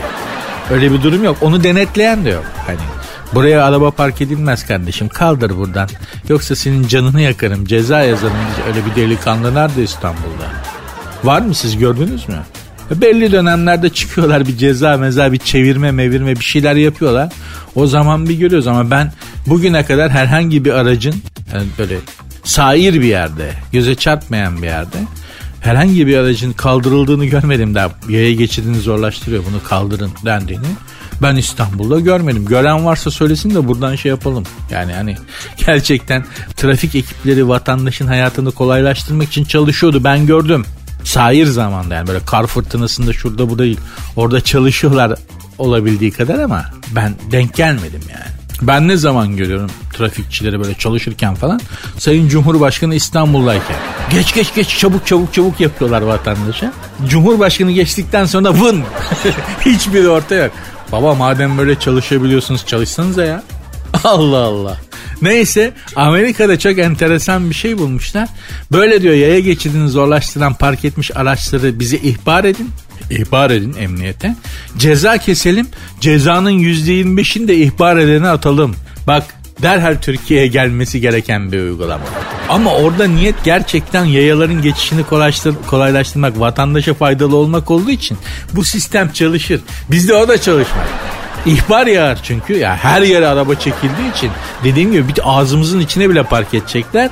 Öyle 0.70 0.92
bir 0.92 1.02
durum 1.02 1.24
yok. 1.24 1.36
Onu 1.40 1.64
denetleyen 1.64 2.24
de 2.24 2.30
yok. 2.30 2.44
Hani 2.66 2.78
Buraya 3.34 3.64
araba 3.64 3.90
park 3.90 4.20
edilmez 4.20 4.66
kardeşim. 4.66 5.08
Kaldır 5.08 5.56
buradan. 5.56 5.88
Yoksa 6.28 6.56
senin 6.56 6.86
canını 6.86 7.20
yakarım. 7.20 7.66
Ceza 7.66 8.02
yazarım. 8.02 8.36
Öyle 8.68 8.86
bir 8.86 9.02
delikanlı 9.02 9.54
nerede 9.54 9.82
İstanbul'da? 9.82 10.46
Var 11.24 11.42
mı 11.42 11.54
siz 11.54 11.78
gördünüz 11.78 12.28
mü? 12.28 12.38
Belli 12.90 13.32
dönemlerde 13.32 13.88
çıkıyorlar 13.88 14.46
bir 14.46 14.56
ceza 14.56 14.96
meza 14.96 15.32
bir 15.32 15.38
çevirme 15.38 15.90
mevirme 15.90 16.36
bir 16.36 16.44
şeyler 16.44 16.74
yapıyorlar. 16.74 17.32
O 17.74 17.86
zaman 17.86 18.28
bir 18.28 18.34
görüyoruz 18.34 18.66
ama 18.66 18.90
ben 18.90 19.12
bugüne 19.46 19.84
kadar 19.84 20.10
herhangi 20.10 20.64
bir 20.64 20.72
aracın 20.72 21.14
yani 21.54 21.66
böyle 21.78 21.96
sair 22.44 22.94
bir 22.94 23.06
yerde 23.06 23.52
göze 23.72 23.94
çarpmayan 23.94 24.62
bir 24.62 24.66
yerde 24.66 24.96
herhangi 25.60 26.06
bir 26.06 26.16
aracın 26.16 26.52
kaldırıldığını 26.52 27.24
görmedim 27.24 27.74
daha 27.74 27.90
yaya 28.08 28.34
geçidini 28.34 28.80
zorlaştırıyor 28.80 29.44
bunu 29.50 29.62
kaldırın 29.68 30.10
dendiğini. 30.24 30.66
Ben 31.22 31.36
İstanbul'da 31.36 32.00
görmedim. 32.00 32.46
Gören 32.46 32.84
varsa 32.84 33.10
söylesin 33.10 33.54
de 33.54 33.68
buradan 33.68 33.96
şey 33.96 34.10
yapalım. 34.10 34.44
Yani 34.70 34.92
hani 34.92 35.16
gerçekten 35.66 36.24
trafik 36.56 36.94
ekipleri 36.94 37.48
vatandaşın 37.48 38.06
hayatını 38.06 38.52
kolaylaştırmak 38.52 39.28
için 39.28 39.44
çalışıyordu. 39.44 40.04
Ben 40.04 40.26
gördüm. 40.26 40.64
Sair 41.04 41.46
zamanda 41.46 41.94
yani 41.94 42.08
böyle 42.08 42.24
kar 42.24 42.46
fırtınasında 42.46 43.12
şurada 43.12 43.50
bu 43.50 43.58
değil. 43.58 43.80
Orada 44.16 44.40
çalışıyorlar 44.40 45.18
olabildiği 45.58 46.10
kadar 46.10 46.38
ama 46.38 46.64
ben 46.94 47.14
denk 47.32 47.54
gelmedim 47.54 48.02
yani. 48.10 48.30
Ben 48.62 48.88
ne 48.88 48.96
zaman 48.96 49.36
görüyorum 49.36 49.70
trafikçileri 49.92 50.60
böyle 50.60 50.74
çalışırken 50.74 51.34
falan 51.34 51.60
Sayın 51.98 52.28
Cumhurbaşkanı 52.28 52.94
İstanbul'dayken 52.94 53.76
geç 54.10 54.34
geç 54.34 54.54
geç 54.54 54.78
çabuk 54.78 55.06
çabuk 55.06 55.34
çabuk 55.34 55.60
yapıyorlar 55.60 56.02
vatandaşa. 56.02 56.72
Cumhurbaşkanı 57.08 57.70
geçtikten 57.70 58.24
sonra 58.24 58.54
vın 58.54 58.82
hiçbiri 59.66 60.08
orta 60.08 60.34
yok. 60.34 60.52
Baba 60.92 61.14
madem 61.14 61.58
böyle 61.58 61.78
çalışabiliyorsunuz 61.78 62.66
çalışsanıza 62.66 63.24
ya. 63.24 63.42
Allah 64.04 64.36
Allah. 64.36 64.76
Neyse 65.22 65.72
Amerika'da 65.96 66.58
çok 66.58 66.78
enteresan 66.78 67.50
bir 67.50 67.54
şey 67.54 67.78
bulmuşlar. 67.78 68.28
Böyle 68.72 69.02
diyor 69.02 69.14
yaya 69.14 69.40
geçidini 69.40 69.88
zorlaştıran 69.88 70.54
park 70.54 70.84
etmiş 70.84 71.16
araçları 71.16 71.80
bize 71.80 71.96
ihbar 71.96 72.44
edin. 72.44 72.70
İhbar 73.10 73.50
edin 73.50 73.74
emniyete. 73.78 74.34
Ceza 74.76 75.18
keselim. 75.18 75.68
Cezanın 76.00 76.58
%25'ini 76.58 77.48
de 77.48 77.56
ihbar 77.56 77.96
edene 77.96 78.28
atalım. 78.28 78.74
Bak 79.06 79.24
derhal 79.62 79.96
Türkiye'ye 80.02 80.46
gelmesi 80.46 81.00
gereken 81.00 81.52
bir 81.52 81.60
uygulama. 81.60 82.04
Ama 82.48 82.74
orada 82.74 83.06
niyet 83.06 83.44
gerçekten 83.44 84.04
yayaların 84.04 84.62
geçişini 84.62 85.04
kolaylaştır, 85.04 85.54
kolaylaştırmak, 85.66 86.40
vatandaşa 86.40 86.94
faydalı 86.94 87.36
olmak 87.36 87.70
olduğu 87.70 87.90
için 87.90 88.18
bu 88.52 88.64
sistem 88.64 89.12
çalışır. 89.12 89.60
Bizde 89.90 90.14
o 90.14 90.28
da 90.28 90.40
çalışmaz. 90.40 90.86
İhbar 91.46 91.86
yağar 91.86 92.18
çünkü. 92.22 92.56
Ya 92.56 92.76
her 92.76 93.02
yere 93.02 93.26
araba 93.26 93.54
çekildiği 93.54 94.12
için. 94.16 94.30
Dediğim 94.64 94.92
gibi 94.92 95.08
bir 95.08 95.20
ağzımızın 95.24 95.80
içine 95.80 96.10
bile 96.10 96.22
park 96.22 96.54
edecekler. 96.54 97.10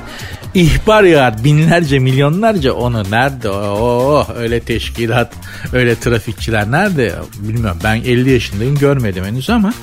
İhbar 0.53 1.03
yağar. 1.03 1.43
Binlerce 1.43 1.99
milyonlarca. 1.99 2.73
Onu 2.73 3.03
nerede? 3.11 3.49
O 3.49 4.27
öyle 4.37 4.59
teşkilat 4.59 5.33
öyle 5.73 5.95
trafikçiler 5.95 6.71
nerede? 6.71 7.15
Bilmiyorum. 7.39 7.79
Ben 7.83 7.95
50 7.95 8.29
yaşındayım 8.31 8.75
görmedim 8.77 9.25
henüz 9.25 9.49
ama 9.49 9.73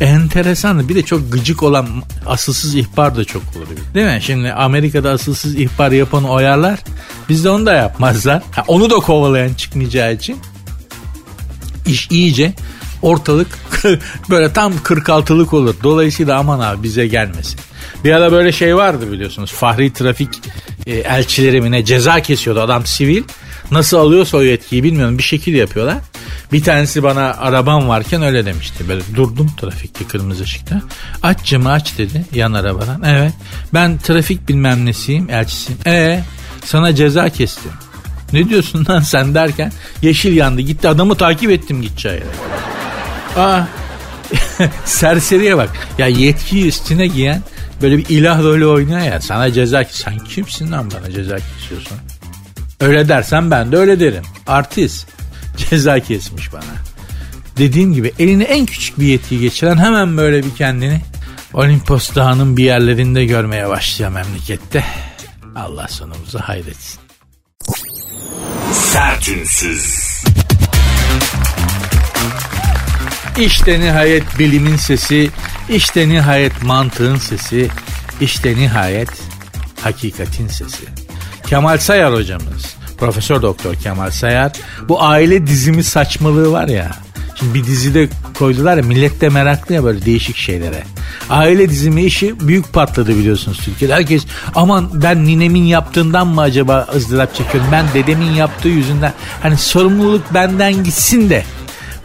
enteresan. 0.00 0.88
Bir 0.88 0.94
de 0.94 1.02
çok 1.02 1.32
gıcık 1.32 1.62
olan 1.62 1.86
asılsız 2.26 2.74
ihbar 2.74 3.16
da 3.16 3.24
çok 3.24 3.42
olur 3.56 3.94
değil 3.94 4.06
mi? 4.06 4.18
Şimdi 4.22 4.52
Amerika'da 4.52 5.10
asılsız 5.10 5.54
ihbar 5.54 5.92
yapanı 5.92 6.30
oyarlar 6.30 6.78
bizde 7.28 7.50
onu 7.50 7.66
da 7.66 7.74
yapmazlar. 7.74 8.42
Ha, 8.50 8.64
onu 8.68 8.90
da 8.90 8.94
kovalayan 8.94 9.54
çıkmayacağı 9.54 10.12
için 10.12 10.38
iş 11.86 12.08
iyice 12.10 12.52
ortalık 13.06 13.48
böyle 14.30 14.52
tam 14.52 14.72
46'lık 14.72 15.54
olur. 15.54 15.74
Dolayısıyla 15.82 16.38
aman 16.38 16.60
abi 16.60 16.82
bize 16.82 17.06
gelmesin. 17.06 17.60
Bir 18.04 18.12
ara 18.12 18.32
böyle 18.32 18.52
şey 18.52 18.76
vardı 18.76 19.12
biliyorsunuz. 19.12 19.52
Fahri 19.52 19.92
trafik 19.92 20.30
e, 20.86 20.92
elçileri 20.92 21.84
ceza 21.84 22.20
kesiyordu 22.20 22.60
adam 22.60 22.86
sivil. 22.86 23.22
Nasıl 23.70 23.96
alıyorsa 23.96 24.36
o 24.36 24.42
yetkiyi 24.42 24.82
bilmiyorum 24.82 25.18
bir 25.18 25.22
şekil 25.22 25.54
yapıyorlar. 25.54 25.98
Bir 26.52 26.62
tanesi 26.62 27.02
bana 27.02 27.34
arabam 27.34 27.88
varken 27.88 28.22
öyle 28.22 28.46
demişti. 28.46 28.88
Böyle 28.88 29.02
durdum 29.14 29.52
trafikte 29.60 30.04
kırmızı 30.04 30.42
ışıkta. 30.42 30.82
Aç 31.22 31.44
camı 31.44 31.72
aç 31.72 31.98
dedi 31.98 32.24
yan 32.34 32.52
arabadan. 32.52 33.02
Evet 33.02 33.32
ben 33.74 33.98
trafik 33.98 34.48
bilmem 34.48 34.86
nesiyim 34.86 35.30
elçisiyim. 35.30 35.80
E 35.86 36.22
sana 36.64 36.94
ceza 36.94 37.28
kestim. 37.28 37.72
Ne 38.32 38.48
diyorsun 38.48 38.86
lan 38.88 39.00
sen 39.00 39.34
derken 39.34 39.72
yeşil 40.02 40.36
yandı 40.36 40.60
gitti 40.60 40.88
adamı 40.88 41.14
takip 41.14 41.50
ettim 41.50 41.82
gideceği 41.82 42.14
yere. 42.14 42.75
Aa, 43.36 43.62
serseriye 44.84 45.56
bak. 45.56 45.70
Ya 45.98 46.06
yetkiyi 46.06 46.66
üstüne 46.66 47.06
giyen 47.06 47.42
böyle 47.82 47.98
bir 47.98 48.08
ilah 48.08 48.42
rolü 48.42 48.66
oynuyor 48.66 49.00
ya. 49.00 49.20
Sana 49.20 49.52
ceza 49.52 49.84
Sen 49.84 50.18
kimsin 50.18 50.72
lan 50.72 50.90
bana 50.90 51.10
ceza 51.10 51.36
kesiyorsun? 51.36 51.98
Öyle 52.80 53.08
dersen 53.08 53.50
ben 53.50 53.72
de 53.72 53.76
öyle 53.76 54.00
derim. 54.00 54.22
Artist. 54.46 55.06
Ceza 55.56 56.00
kesmiş 56.00 56.52
bana. 56.52 56.62
Dediğim 57.58 57.94
gibi 57.94 58.12
eline 58.18 58.44
en 58.44 58.66
küçük 58.66 59.00
bir 59.00 59.06
yetki 59.06 59.40
geçiren 59.40 59.76
hemen 59.76 60.16
böyle 60.16 60.44
bir 60.44 60.54
kendini 60.54 61.00
Olimpos 61.54 62.14
Dağı'nın 62.14 62.56
bir 62.56 62.64
yerlerinde 62.64 63.24
görmeye 63.24 63.68
başlıyor 63.68 64.10
memlekette. 64.10 64.84
Allah 65.56 65.88
sonumuzu 65.88 66.38
hayretsin. 66.38 67.00
Sertünsüz. 68.72 70.16
İşte 73.38 73.80
nihayet 73.80 74.38
bilimin 74.38 74.76
sesi, 74.76 75.30
işte 75.68 76.08
nihayet 76.08 76.62
mantığın 76.62 77.16
sesi, 77.16 77.68
işte 78.20 78.56
nihayet 78.56 79.10
hakikatin 79.80 80.48
sesi. 80.48 80.84
Kemal 81.46 81.78
Sayar 81.78 82.14
hocamız, 82.14 82.76
Profesör 82.98 83.42
Doktor 83.42 83.74
Kemal 83.74 84.10
Sayar, 84.10 84.52
bu 84.88 85.02
aile 85.02 85.46
dizimi 85.46 85.84
saçmalığı 85.84 86.52
var 86.52 86.68
ya, 86.68 86.90
Şimdi 87.38 87.54
bir 87.54 87.64
dizide 87.64 88.08
koydular 88.38 88.76
ya 88.76 88.82
millet 88.82 89.20
de 89.20 89.28
meraklı 89.28 89.74
ya 89.74 89.84
böyle 89.84 90.04
değişik 90.04 90.36
şeylere. 90.36 90.82
Aile 91.30 91.68
dizimi 91.70 92.04
işi 92.04 92.48
büyük 92.48 92.72
patladı 92.72 93.16
biliyorsunuz 93.16 93.58
Türkiye'de. 93.58 93.94
Herkes 93.94 94.26
aman 94.54 94.90
ben 95.02 95.24
ninemin 95.24 95.64
yaptığından 95.64 96.26
mı 96.26 96.40
acaba 96.40 96.86
ızdırap 96.96 97.34
çekiyorum? 97.34 97.70
Ben 97.72 97.84
dedemin 97.94 98.30
yaptığı 98.30 98.68
yüzünden 98.68 99.12
hani 99.42 99.56
sorumluluk 99.56 100.34
benden 100.34 100.84
gitsin 100.84 101.30
de 101.30 101.44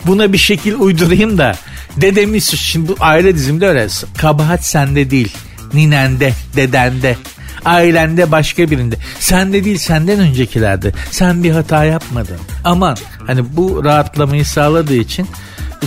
buna 0.05 0.33
bir 0.33 0.37
şekil 0.37 0.75
uydurayım 0.79 1.37
da. 1.37 1.55
Dedemi 1.97 2.41
şimdi 2.41 2.87
bu 2.87 2.95
aile 2.99 3.35
dizimde 3.35 3.67
öyle. 3.67 3.87
Kabahat 4.17 4.65
sende 4.65 5.09
değil. 5.09 5.37
Ninende 5.73 6.33
dedende. 6.55 7.17
Ailende 7.65 8.31
başka 8.31 8.71
birinde. 8.71 8.95
Sende 9.19 9.63
değil 9.63 9.77
senden 9.77 10.19
öncekilerde 10.19 10.91
sen 11.11 11.43
bir 11.43 11.51
hata 11.51 11.85
yapmadın. 11.85 12.37
Aman 12.63 12.97
hani 13.27 13.57
bu 13.57 13.83
rahatlamayı 13.83 14.45
sağladığı 14.45 14.95
için 14.95 15.27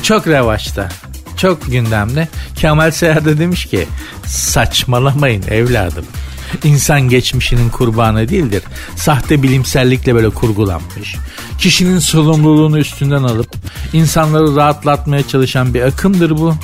çok 0.02 0.26
revaçta 0.26 0.88
çok 1.36 1.66
gündemde. 1.66 2.28
Kemal 2.56 2.90
Seyar 2.90 3.24
da 3.24 3.38
demiş 3.38 3.66
ki 3.66 3.86
saçmalamayın 4.26 5.42
evladım 5.50 6.04
İnsan 6.64 7.00
geçmişinin 7.00 7.70
kurbanı 7.70 8.28
değildir. 8.28 8.62
Sahte 8.96 9.42
bilimsellikle 9.42 10.14
böyle 10.14 10.30
kurgulanmış. 10.30 11.16
Kişinin 11.58 11.98
sorumluluğunu 11.98 12.78
üstünden 12.78 13.22
alıp 13.22 13.54
insanları 13.92 14.56
rahatlatmaya 14.56 15.28
çalışan 15.28 15.74
bir 15.74 15.82
akımdır 15.82 16.30
bu. 16.30 16.54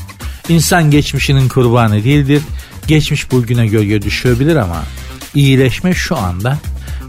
İnsan 0.48 0.90
geçmişinin 0.90 1.48
kurbanı 1.48 2.04
değildir. 2.04 2.42
Geçmiş 2.86 3.32
bugüne 3.32 3.66
gölge 3.66 4.02
düşebilir 4.02 4.56
ama 4.56 4.82
iyileşme 5.34 5.94
şu 5.94 6.16
anda 6.16 6.58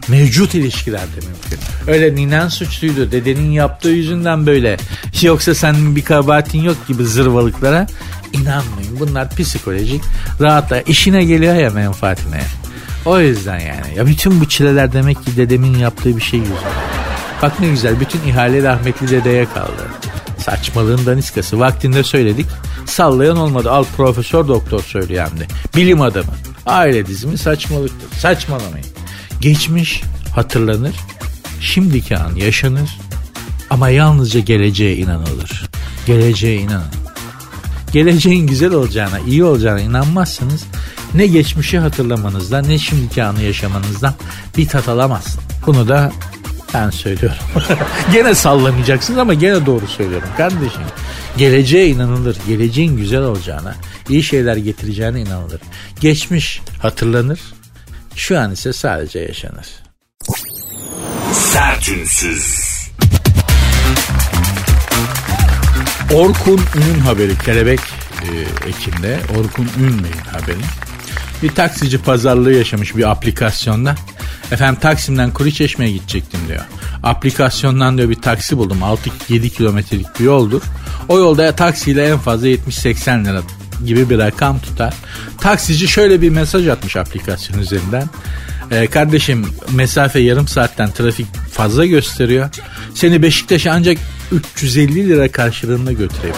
mevcut 0.07 0.55
ilişkilerde 0.55 1.15
mümkün. 1.15 1.59
Öyle 1.87 2.15
ninen 2.15 2.47
suçluydu 2.47 3.11
dedenin 3.11 3.51
yaptığı 3.51 3.89
yüzünden 3.89 4.45
böyle 4.45 4.77
yoksa 5.21 5.55
senin 5.55 5.95
bir 5.95 6.01
kabahatin 6.01 6.61
yok 6.61 6.87
gibi 6.87 7.05
zırvalıklara 7.05 7.87
inanmayın. 8.33 8.99
Bunlar 8.99 9.35
psikolojik 9.35 10.01
rahatla 10.41 10.81
işine 10.81 11.23
geliyor 11.23 11.55
ya 11.55 11.69
menfaatine. 11.69 12.41
O 13.05 13.19
yüzden 13.19 13.59
yani. 13.59 13.95
Ya 13.95 14.07
bütün 14.07 14.41
bu 14.41 14.49
çileler 14.49 14.93
demek 14.93 15.25
ki 15.25 15.37
dedemin 15.37 15.77
yaptığı 15.77 16.17
bir 16.17 16.21
şey 16.21 16.39
yüzünden. 16.39 16.61
Bak 17.41 17.59
ne 17.59 17.67
güzel 17.67 17.99
bütün 17.99 18.21
ihale 18.27 18.63
rahmetli 18.63 19.09
dedeye 19.09 19.45
kaldı. 19.45 19.87
Saçmalığın 20.37 21.05
daniskası. 21.05 21.59
Vaktinde 21.59 22.03
söyledik. 22.03 22.45
Sallayan 22.85 23.37
olmadı. 23.37 23.71
Al 23.71 23.85
profesör 23.97 24.47
doktor 24.47 24.83
söylüyor 24.83 25.27
hem 25.31 25.39
de. 25.39 25.47
Bilim 25.75 26.01
adamı. 26.01 26.33
Aile 26.65 27.05
dizimi 27.05 27.37
saçmalıktır. 27.37 28.19
Saçmalamayın. 28.19 28.87
Geçmiş 29.41 30.01
hatırlanır. 30.35 30.95
Şimdiki 31.61 32.17
an 32.17 32.35
yaşanır. 32.35 32.99
Ama 33.69 33.89
yalnızca 33.89 34.39
geleceğe 34.39 34.95
inanılır. 34.95 35.69
Geleceğe 36.05 36.55
inanın. 36.55 36.91
Geleceğin 37.91 38.47
güzel 38.47 38.73
olacağına, 38.73 39.19
iyi 39.19 39.43
olacağına 39.43 39.79
inanmazsanız 39.79 40.63
ne 41.15 41.27
geçmişi 41.27 41.79
hatırlamanızdan 41.79 42.69
ne 42.69 42.79
şimdiki 42.79 43.23
anı 43.23 43.41
yaşamanızdan 43.41 44.13
bir 44.57 44.67
tat 44.67 44.89
alamazsın. 44.89 45.41
Bunu 45.65 45.87
da 45.87 46.11
Ben 46.73 46.89
söylüyorum. 46.89 47.37
gene 48.13 48.35
sallamayacaksınız 48.35 49.19
ama 49.19 49.33
gene 49.33 49.65
doğru 49.65 49.87
söylüyorum 49.87 50.29
kardeşim. 50.37 50.81
Geleceğe 51.37 51.87
inanılır. 51.87 52.37
Geleceğin 52.47 52.97
güzel 52.97 53.21
olacağına, 53.21 53.75
iyi 54.09 54.23
şeyler 54.23 54.55
getireceğine 54.55 55.21
inanılır. 55.21 55.61
Geçmiş 55.99 56.61
hatırlanır. 56.81 57.39
Şu 58.15 58.39
an 58.39 58.51
ise 58.51 58.73
sadece 58.73 59.19
yaşanır. 59.19 59.67
Sertünsüz. 61.33 62.71
Orkun 66.13 66.61
Ün'ün 66.75 66.99
haberi 66.99 67.37
Kelebek 67.37 67.79
e, 68.21 68.69
ekinde. 68.69 69.19
Orkun 69.39 69.69
Ün 69.79 70.03
Bey'in 70.03 70.25
haberi. 70.31 70.80
Bir 71.43 71.49
taksici 71.49 71.97
pazarlığı 71.97 72.53
yaşamış 72.53 72.95
bir 72.95 73.11
aplikasyonda. 73.11 73.95
Efendim 74.51 74.79
Taksim'den 74.81 75.31
Kuruçeşme'ye 75.31 75.91
gidecektim 75.91 76.39
diyor. 76.47 76.61
Aplikasyondan 77.03 77.97
diyor 77.97 78.09
bir 78.09 78.21
taksi 78.21 78.57
buldum. 78.57 78.79
6-7 79.29 79.49
kilometrelik 79.49 80.19
bir 80.19 80.25
yoldur. 80.25 80.61
O 81.09 81.19
yolda 81.19 81.55
taksiyle 81.55 82.09
en 82.09 82.17
fazla 82.17 82.47
70-80 82.47 83.25
lira 83.25 83.41
gibi 83.85 84.09
bir 84.09 84.17
rakam 84.17 84.59
tutar. 84.59 84.93
Taksici 85.37 85.87
şöyle 85.87 86.21
bir 86.21 86.29
mesaj 86.29 86.67
atmış 86.67 86.95
aplikasyon 86.95 87.59
üzerinden. 87.59 88.09
Ee, 88.71 88.87
kardeşim 88.87 89.45
mesafe 89.71 90.19
yarım 90.19 90.47
saatten 90.47 90.91
trafik 90.91 91.27
fazla 91.51 91.85
gösteriyor. 91.85 92.49
Seni 92.93 93.21
Beşiktaş'a 93.21 93.71
ancak 93.71 93.97
350 94.31 95.09
lira 95.09 95.31
karşılığında 95.31 95.91
götürebilirim. 95.91 96.35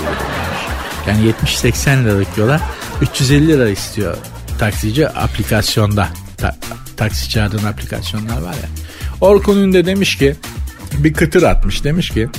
Yani 1.07 1.33
70-80 1.45 2.03
liralık 2.03 2.37
yola 2.37 2.61
350 3.01 3.47
lira 3.47 3.69
istiyor 3.69 4.17
taksici 4.63 5.09
aplikasyonda. 5.09 6.09
Ta, 6.37 6.55
taksi 6.97 7.29
çağırdığın 7.29 7.63
aplikasyonlar 7.63 8.41
var 8.41 8.53
ya. 8.53 8.69
Orkun 9.21 9.57
Ünde 9.57 9.85
demiş 9.85 10.17
ki 10.17 10.35
bir 10.93 11.13
kıtır 11.13 11.43
atmış 11.43 11.83
demiş 11.83 12.09
ki 12.09 12.29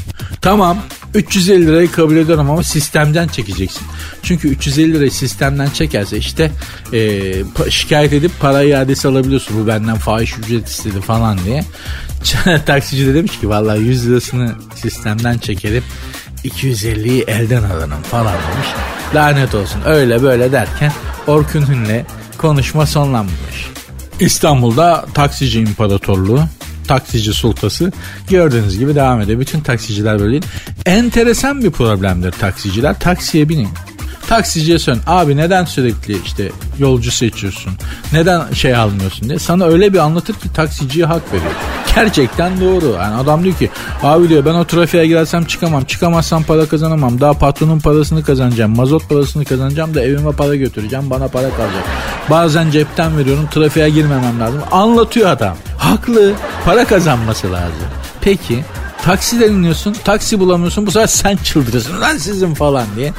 tamam 0.41 0.79
350 1.15 1.67
lirayı 1.67 1.93
kabul 1.93 2.17
ediyorum 2.17 2.51
ama 2.51 2.63
sistemden 2.63 3.29
çekeceksin. 3.29 3.83
Çünkü 4.23 4.49
350 4.49 4.95
lirayı 4.95 5.11
sistemden 5.11 5.71
çekerse 5.71 6.19
işte 6.19 6.51
e, 6.93 7.71
şikayet 7.71 8.13
edip 8.13 8.33
para 8.41 8.63
iadesi 8.63 9.09
alabiliyorsun. 9.09 9.63
Bu 9.63 9.67
benden 9.67 9.97
fahiş 9.97 10.39
ücret 10.39 10.69
istedi 10.69 11.01
falan 11.01 11.39
diye. 11.45 11.65
Taksici 12.67 13.07
de 13.07 13.15
demiş 13.15 13.41
ki 13.41 13.49
vallahi 13.49 13.81
100 13.81 14.09
lirasını 14.09 14.55
sistemden 14.75 15.39
çekelim 15.39 15.83
250'yi 16.45 17.23
elden 17.23 17.63
alırım 17.63 18.03
falan 18.03 18.33
demiş. 18.33 18.69
Lanet 19.15 19.55
olsun 19.55 19.81
öyle 19.87 20.23
böyle 20.23 20.53
derken 20.53 20.93
Orkun 21.27 21.69
Hün'le 21.69 22.05
konuşma 22.39 22.87
sonlanmış. 22.87 23.71
İstanbul'da 24.21 25.07
taksici 25.15 25.61
imparatorluğu 25.61 26.41
taksici 26.89 27.33
sultası 27.33 27.93
gördüğünüz 28.29 28.79
gibi 28.79 28.95
devam 28.95 29.21
ediyor. 29.21 29.41
Bütün 29.41 29.61
taksiciler 29.61 30.21
böyle 30.21 30.33
değil. 30.33 30.45
Enteresan 30.87 31.65
bir 31.65 31.71
problemdir 31.71 32.33
taksiciler. 32.33 32.99
Taksiye 32.99 33.49
binin. 33.49 33.69
Taksiciye 34.29 34.79
sön. 34.79 35.01
Abi 35.07 35.37
neden 35.37 35.65
sürekli 35.65 36.23
işte 36.25 36.51
yolcu 36.79 37.11
seçiyorsun? 37.11 37.73
Neden 38.13 38.53
şey 38.53 38.77
almıyorsun 38.77 39.29
diye. 39.29 39.39
Sana 39.39 39.65
öyle 39.65 39.93
bir 39.93 39.99
anlatır 39.99 40.35
ki 40.35 40.53
taksiciye 40.53 41.07
hak 41.07 41.33
veriyor. 41.33 41.53
Gerçekten 41.95 42.61
doğru. 42.61 42.97
Yani 43.01 43.15
adam 43.15 43.45
diyor 43.45 43.57
ki 43.57 43.71
abi 44.03 44.29
diyor 44.29 44.45
ben 44.45 44.55
o 44.55 44.65
trafiğe 44.65 45.07
girersem 45.07 45.45
çıkamam. 45.45 45.85
Çıkamazsam 45.85 46.43
para 46.43 46.67
kazanamam. 46.67 47.21
Daha 47.21 47.33
patronun 47.33 47.79
parasını 47.79 48.25
kazanacağım. 48.25 48.77
Mazot 48.77 49.09
parasını 49.09 49.45
kazanacağım 49.45 49.95
da 49.95 50.03
evime 50.03 50.33
para 50.33 50.57
götüreceğim. 50.57 51.11
Bana 51.11 51.29
para 51.29 51.51
kalacak. 51.51 51.85
Bazen 52.31 52.71
cepten 52.71 53.19
veriyorum. 53.19 53.49
Trafiğe 53.55 53.89
girmemem 53.91 54.41
lazım. 54.41 54.61
Anlatıyor 54.73 55.29
adam. 55.31 55.57
Haklı. 55.79 56.33
Para 56.65 56.85
kazanması 56.85 57.53
lazım. 57.53 57.87
Peki 58.21 58.65
taksiden 59.03 59.53
iniyorsun. 59.53 59.97
Taksi 60.05 60.41
bulamıyorsun. 60.41 60.87
Bu 60.87 60.91
sefer 60.91 61.07
sen 61.07 61.37
çıldırırsın. 61.37 62.01
Lan 62.01 62.17
sizin 62.17 62.55
falan 62.55 62.87
diye 62.97 63.13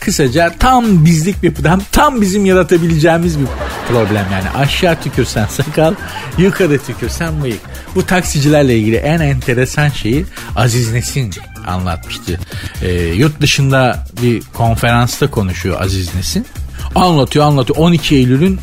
kısaca 0.00 0.54
tam 0.58 1.04
bizlik 1.04 1.42
bir 1.42 1.54
tam, 1.54 1.82
tam 1.92 2.20
bizim 2.20 2.44
yaratabileceğimiz 2.44 3.40
bir 3.40 3.46
problem 3.88 4.26
yani. 4.32 4.50
Aşağı 4.50 5.00
tükürsen 5.00 5.46
sakal, 5.46 5.94
yukarı 6.38 6.78
tükürsen 6.78 7.42
bıyık. 7.42 7.60
Bu 7.94 8.06
taksicilerle 8.06 8.78
ilgili 8.78 8.96
en 8.96 9.20
enteresan 9.20 9.88
şeyi 9.88 10.26
Aziz 10.56 10.92
Nesin 10.92 11.30
anlatmıştı. 11.66 12.40
E, 12.82 12.92
yurt 12.92 13.40
dışında 13.40 14.06
bir 14.22 14.42
konferansta 14.54 15.30
konuşuyor 15.30 15.80
Aziz 15.80 16.14
Nesin. 16.14 16.46
Anlatıyor 16.94 17.44
anlatıyor 17.44 17.78
12 17.78 18.16
Eylül'ün 18.16 18.60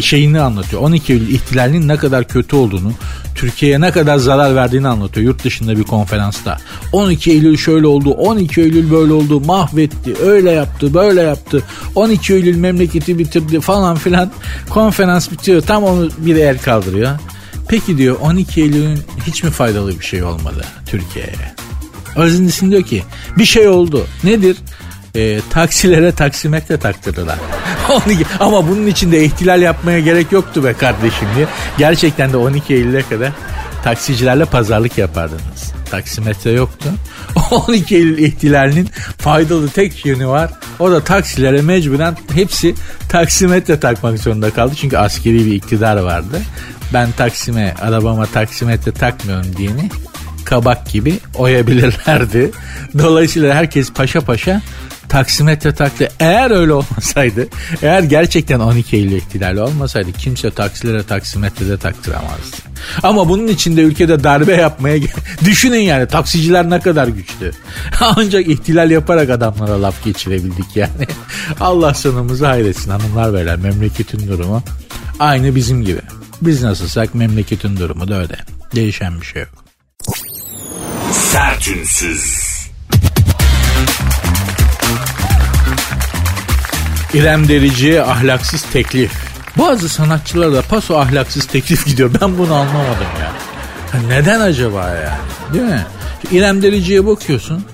şeyini 0.00 0.40
anlatıyor. 0.40 0.82
12 0.82 1.12
Eylül 1.12 1.28
ihtilalinin 1.28 1.88
ne 1.88 1.96
kadar 1.96 2.28
kötü 2.28 2.56
olduğunu, 2.56 2.92
Türkiye'ye 3.34 3.80
ne 3.80 3.90
kadar 3.90 4.16
zarar 4.16 4.54
verdiğini 4.54 4.88
anlatıyor 4.88 5.26
yurt 5.26 5.44
dışında 5.44 5.78
bir 5.78 5.82
konferansta. 5.82 6.58
12 6.92 7.30
Eylül 7.30 7.56
şöyle 7.56 7.86
oldu, 7.86 8.10
12 8.10 8.60
Eylül 8.60 8.90
böyle 8.90 9.12
oldu, 9.12 9.40
mahvetti, 9.40 10.14
öyle 10.22 10.50
yaptı, 10.50 10.94
böyle 10.94 11.22
yaptı. 11.22 11.62
12 11.94 12.34
Eylül 12.34 12.56
memleketi 12.56 13.18
bitirdi 13.18 13.60
falan 13.60 13.96
filan. 13.96 14.30
Konferans 14.70 15.30
bitiyor. 15.30 15.60
Tam 15.60 15.84
onu 15.84 16.08
bir 16.18 16.36
el 16.36 16.58
kaldırıyor. 16.58 17.18
Peki 17.68 17.98
diyor 17.98 18.16
12 18.20 18.62
Eylül'ün 18.62 18.98
hiç 19.26 19.42
mi 19.42 19.50
faydalı 19.50 20.00
bir 20.00 20.04
şey 20.04 20.22
olmadı 20.22 20.64
Türkiye'ye? 20.86 21.54
Özinlisin 22.16 22.70
diyor 22.70 22.82
ki 22.82 23.02
bir 23.38 23.44
şey 23.44 23.68
oldu. 23.68 24.06
Nedir? 24.24 24.56
e, 25.14 25.40
taksilere 25.50 26.12
taksimetre 26.12 26.76
taktırdılar. 26.76 27.38
Ama 28.40 28.68
bunun 28.68 28.86
için 28.86 29.12
de 29.12 29.24
ihtilal 29.24 29.62
yapmaya 29.62 30.00
gerek 30.00 30.32
yoktu 30.32 30.64
be 30.64 30.72
kardeşim 30.72 31.28
diye. 31.36 31.46
Gerçekten 31.78 32.32
de 32.32 32.36
12 32.36 32.74
Eylül'e 32.74 33.02
kadar 33.02 33.32
taksicilerle 33.84 34.44
pazarlık 34.44 34.98
yapardınız. 34.98 35.72
Taksimetre 35.90 36.50
yoktu. 36.50 36.88
12 37.50 37.96
Eylül 37.96 38.18
ihtilalinin 38.18 38.88
faydalı 39.18 39.68
tek 39.68 40.06
yönü 40.06 40.26
var. 40.26 40.50
O 40.78 40.90
da 40.90 41.04
taksilere 41.04 41.62
mecburen 41.62 42.16
hepsi 42.34 42.74
taksimetre 43.08 43.80
takmak 43.80 44.18
zorunda 44.18 44.50
kaldı. 44.50 44.74
Çünkü 44.80 44.96
askeri 44.96 45.46
bir 45.46 45.52
iktidar 45.52 45.96
vardı. 45.96 46.42
Ben 46.92 47.12
taksime, 47.12 47.74
arabama 47.82 48.26
taksimetre 48.26 48.92
takmıyorum 48.92 49.56
diyeni 49.56 49.90
kabak 50.44 50.90
gibi 50.90 51.18
oyabilirlerdi. 51.34 52.50
Dolayısıyla 52.98 53.54
herkes 53.54 53.92
paşa 53.92 54.20
paşa 54.20 54.62
taksimetre 55.08 55.74
taktı. 55.74 56.08
Eğer 56.22 56.50
öyle 56.50 56.72
olmasaydı, 56.72 57.48
eğer 57.82 58.02
gerçekten 58.02 58.60
12 58.60 58.96
Eylül 58.96 59.12
ihtilali 59.12 59.60
olmasaydı 59.60 60.12
kimse 60.12 60.50
taksilere 60.50 61.02
taksimetrede 61.02 61.76
taktıramazdı. 61.76 62.56
Ama 63.02 63.28
bunun 63.28 63.46
için 63.46 63.76
de 63.76 63.82
ülkede 63.82 64.24
darbe 64.24 64.52
yapmaya 64.52 64.98
düşünün 65.44 65.80
yani 65.80 66.08
taksiciler 66.08 66.70
ne 66.70 66.80
kadar 66.80 67.08
güçlü. 67.08 67.52
Ancak 68.00 68.48
ihtilal 68.48 68.90
yaparak 68.90 69.30
adamlara 69.30 69.82
laf 69.82 70.04
geçirebildik 70.04 70.76
yani. 70.76 71.06
Allah 71.60 71.94
sonumuzu 71.94 72.46
hayretsin 72.46 72.90
hanımlar 72.90 73.34
beyler 73.34 73.56
memleketin 73.56 74.28
durumu 74.28 74.62
aynı 75.20 75.54
bizim 75.54 75.84
gibi. 75.84 76.00
Biz 76.42 76.62
nasılsak 76.62 77.14
memleketin 77.14 77.76
durumu 77.76 78.08
da 78.08 78.20
öyle. 78.20 78.36
Değişen 78.74 79.20
bir 79.20 79.26
şey 79.26 79.42
yok. 79.42 79.64
Sertünsüz. 81.12 82.51
İrem 87.14 87.48
Derici'ye 87.48 88.02
ahlaksız 88.02 88.62
teklif. 88.62 89.12
Bazı 89.58 89.88
sanatçılar 89.88 90.52
da 90.52 90.62
paso 90.62 90.96
ahlaksız 90.98 91.46
teklif 91.46 91.86
gidiyor. 91.86 92.10
Ben 92.20 92.38
bunu 92.38 92.54
anlamadım 92.54 93.06
ya. 93.20 93.32
Neden 94.08 94.40
acaba 94.40 94.88
yani? 94.88 95.52
Değil 95.52 95.64
mi? 95.64 95.86
İrem 96.32 96.62
Derici'ye 96.62 97.06
bakıyorsun. 97.06 97.64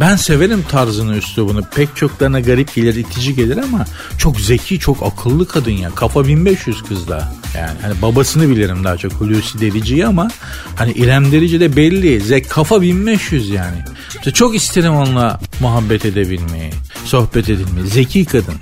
Ben 0.00 0.16
severim 0.16 0.64
tarzını 0.70 1.16
üslubunu. 1.16 1.62
Pek 1.74 1.96
çoklarına 1.96 2.40
garip 2.40 2.74
gelir, 2.74 2.94
itici 2.94 3.34
gelir 3.34 3.56
ama 3.56 3.84
çok 4.18 4.40
zeki, 4.40 4.78
çok 4.78 5.02
akıllı 5.02 5.48
kadın 5.48 5.70
ya. 5.70 5.90
Kafa 5.94 6.26
1500 6.26 6.82
kızda. 6.82 7.32
Yani 7.56 7.78
hani 7.82 8.02
babasını 8.02 8.50
bilirim 8.50 8.84
daha 8.84 8.96
çok 8.96 9.12
Hulusi 9.12 9.60
Derici'yi 9.60 10.06
ama 10.06 10.28
hani 10.76 10.92
İrem 10.92 11.32
Derici 11.32 11.60
de 11.60 11.76
belli. 11.76 12.20
Zek 12.20 12.50
kafa 12.50 12.82
1500 12.82 13.50
yani. 13.50 13.84
İşte 14.18 14.30
çok 14.30 14.56
isterim 14.56 14.94
onunla 14.94 15.40
muhabbet 15.60 16.04
edebilmeyi, 16.04 16.72
sohbet 17.08 17.48
edilmeyi. 17.48 17.86
Zeki 17.86 18.24
kadın. 18.24 18.54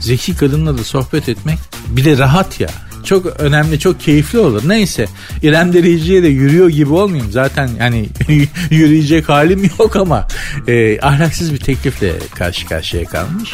Zeki 0.00 0.36
kadınla 0.36 0.78
da 0.78 0.84
sohbet 0.84 1.28
etmek 1.28 1.58
bir 1.88 2.04
de 2.04 2.18
rahat 2.18 2.60
ya 2.60 2.68
çok 3.04 3.40
önemli, 3.40 3.78
çok 3.78 4.00
keyifli 4.00 4.38
olur. 4.38 4.62
Neyse 4.66 5.06
İrem 5.42 5.72
Derici'ye 5.72 6.22
de 6.22 6.28
yürüyor 6.28 6.68
gibi 6.68 6.92
olmayayım. 6.92 7.32
Zaten 7.32 7.70
yani 7.78 8.08
yürüyecek 8.70 9.28
halim 9.28 9.70
yok 9.78 9.96
ama 9.96 10.28
e, 10.68 11.00
ahlaksız 11.00 11.52
bir 11.52 11.58
teklifle 11.58 12.12
karşı 12.34 12.66
karşıya 12.66 13.04
kalmış. 13.04 13.50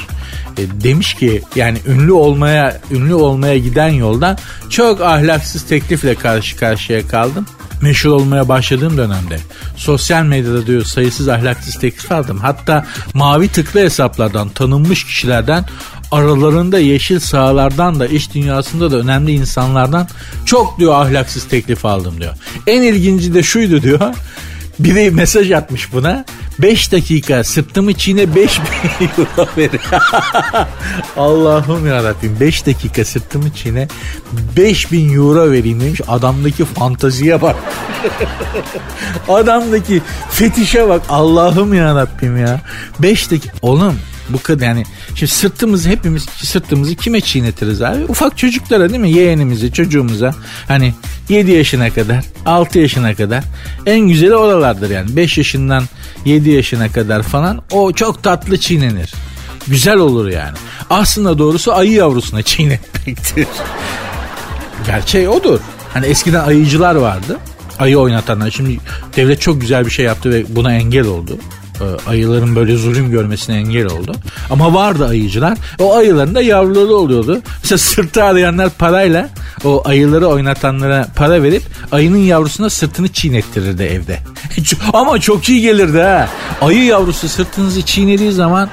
E, 0.58 0.62
demiş 0.84 1.14
ki 1.14 1.42
yani 1.56 1.78
ünlü 1.86 2.12
olmaya 2.12 2.80
ünlü 2.90 3.14
olmaya 3.14 3.58
giden 3.58 3.88
yoldan 3.88 4.38
çok 4.70 5.00
ahlaksız 5.00 5.62
teklifle 5.66 6.14
karşı 6.14 6.56
karşıya 6.56 7.06
kaldım 7.08 7.46
meşhur 7.80 8.10
olmaya 8.10 8.48
başladığım 8.48 8.96
dönemde 8.96 9.38
sosyal 9.76 10.24
medyada 10.24 10.66
diyor 10.66 10.84
sayısız 10.84 11.28
ahlaksız 11.28 11.74
teklif 11.74 12.12
aldım. 12.12 12.38
Hatta 12.38 12.86
mavi 13.14 13.48
tıklı 13.48 13.80
hesaplardan 13.80 14.48
tanınmış 14.48 15.04
kişilerden 15.04 15.64
aralarında 16.12 16.78
yeşil 16.78 17.18
sahalardan 17.20 18.00
da 18.00 18.06
iş 18.06 18.34
dünyasında 18.34 18.90
da 18.90 18.96
önemli 18.96 19.32
insanlardan 19.32 20.08
çok 20.44 20.78
diyor 20.78 20.94
ahlaksız 20.94 21.48
teklif 21.48 21.84
aldım 21.84 22.20
diyor. 22.20 22.34
En 22.66 22.82
ilginci 22.82 23.34
de 23.34 23.42
şuydu 23.42 23.82
diyor. 23.82 24.00
Biri 24.78 25.10
mesaj 25.10 25.50
atmış 25.50 25.92
buna. 25.92 26.24
5 26.62 26.92
dakika 26.92 27.44
sırtımı 27.44 27.94
çiğne 27.94 28.34
5 28.34 28.60
bin 28.60 29.08
euro 29.08 29.48
ver. 29.56 29.70
Allah'ım 31.16 31.86
yarabbim 31.86 32.36
5 32.40 32.66
dakika 32.66 33.04
sırtımı 33.04 33.54
çiğne 33.54 33.88
5 34.56 34.92
bin 34.92 35.14
euro 35.14 35.50
vereyim 35.50 35.80
demiş. 35.80 36.00
Adamdaki 36.08 36.64
fantaziye 36.64 37.42
bak. 37.42 37.56
Adamdaki 39.28 40.02
fetişe 40.30 40.88
bak. 40.88 41.02
Allah'ım 41.08 41.74
yarabbim 41.74 42.36
ya. 42.36 42.60
5 42.98 43.30
dakika. 43.30 43.56
Oğlum 43.62 43.98
bu 44.28 44.42
kadar 44.42 44.66
yani 44.66 44.84
şimdi 45.14 45.32
sırtımızı 45.32 45.88
hepimiz 45.88 46.22
sırtımızı 46.22 46.94
kime 46.94 47.20
çiğnetiriz 47.20 47.82
abi? 47.82 48.04
Ufak 48.08 48.38
çocuklara 48.38 48.88
değil 48.88 49.00
mi? 49.00 49.10
Yeğenimize, 49.10 49.72
çocuğumuza. 49.72 50.34
Hani 50.68 50.94
7 51.28 51.50
yaşına 51.50 51.90
kadar, 51.90 52.24
6 52.46 52.78
yaşına 52.78 53.14
kadar. 53.14 53.44
En 53.86 54.00
güzeli 54.00 54.34
oralardır 54.34 54.90
yani. 54.90 55.16
5 55.16 55.38
yaşından 55.38 55.84
7 56.24 56.50
yaşına 56.50 56.92
kadar 56.92 57.22
falan 57.22 57.62
o 57.70 57.92
çok 57.92 58.22
tatlı 58.22 58.58
çiğnenir. 58.60 59.14
Güzel 59.66 59.96
olur 59.96 60.28
yani. 60.28 60.56
Aslında 60.90 61.38
doğrusu 61.38 61.74
ayı 61.74 61.92
yavrusuna 61.92 62.42
çiğnetmektir. 62.52 63.46
Gerçeği 64.86 65.28
odur. 65.28 65.60
Hani 65.92 66.06
eskiden 66.06 66.44
ayıcılar 66.44 66.94
vardı. 66.94 67.38
Ayı 67.78 67.98
oynatanlar. 67.98 68.50
Şimdi 68.50 68.78
devlet 69.16 69.40
çok 69.40 69.60
güzel 69.60 69.86
bir 69.86 69.90
şey 69.90 70.04
yaptı 70.04 70.30
ve 70.30 70.44
buna 70.48 70.74
engel 70.74 71.06
oldu. 71.06 71.38
E, 71.80 72.10
ayıların 72.10 72.56
böyle 72.56 72.76
zulüm 72.76 73.10
görmesine 73.10 73.56
engel 73.56 73.86
oldu. 73.86 74.12
Ama 74.50 74.74
vardı 74.74 75.06
ayıcılar. 75.06 75.58
O 75.78 75.94
ayıların 75.94 76.34
da 76.34 76.42
yavruları 76.42 76.94
oluyordu. 76.94 77.42
Mesela 77.62 77.78
sırtı 77.78 78.24
arayanlar 78.24 78.70
parayla 78.70 79.28
o 79.64 79.82
ayıları 79.84 80.26
oynatanlara 80.26 81.08
para 81.16 81.42
verip 81.42 81.62
ayının 81.92 82.16
yavrusuna 82.16 82.70
sırtını 82.70 83.08
çiğnettirirdi 83.08 83.82
evde. 83.82 84.18
Ama 84.92 85.20
çok 85.20 85.48
iyi 85.48 85.60
gelirdi 85.60 85.98
ha. 86.00 86.28
Ayı 86.60 86.84
yavrusu 86.84 87.28
sırtınızı 87.28 87.82
çiğnediği 87.82 88.32
zaman 88.32 88.70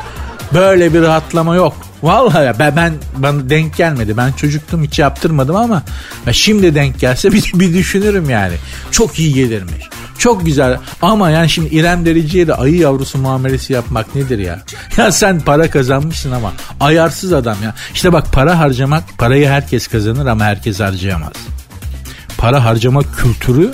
böyle 0.54 0.93
bir 0.93 1.02
rahatlama 1.02 1.56
yok. 1.56 1.74
Vallahi 2.04 2.60
ben, 2.60 2.76
ben 2.76 2.93
bana 3.17 3.50
denk 3.50 3.78
gelmedi. 3.78 4.17
Ben 4.17 4.32
çocuktum 4.32 4.84
hiç 4.84 5.00
yaptırmadım 5.00 5.56
ama 5.56 5.84
şimdi 6.32 6.76
denk 6.76 7.00
gelse 7.00 7.32
bir, 7.32 7.52
bir 7.56 7.74
düşünürüm 7.74 8.30
yani. 8.30 8.54
Çok 8.91 9.20
iyi 9.20 9.34
gelirmiş. 9.34 9.89
Çok 10.17 10.45
güzel 10.45 10.80
ama 11.01 11.30
yani 11.30 11.49
şimdi 11.49 11.75
İrem 11.75 12.06
Derici'ye 12.06 12.47
de 12.47 12.53
ayı 12.53 12.77
yavrusu 12.77 13.17
muamelesi 13.17 13.73
yapmak 13.73 14.15
nedir 14.15 14.39
ya? 14.39 14.63
Ya 14.97 15.12
sen 15.12 15.39
para 15.39 15.69
kazanmışsın 15.69 16.32
ama 16.32 16.53
ayarsız 16.80 17.34
adam 17.34 17.58
ya. 17.63 17.75
İşte 17.93 18.13
bak 18.13 18.32
para 18.32 18.60
harcamak 18.60 19.03
parayı 19.17 19.47
herkes 19.47 19.88
kazanır 19.88 20.25
ama 20.25 20.43
herkes 20.45 20.80
harcayamaz. 20.80 21.34
Para 22.38 22.65
harcama 22.65 23.01
kültürü 23.03 23.71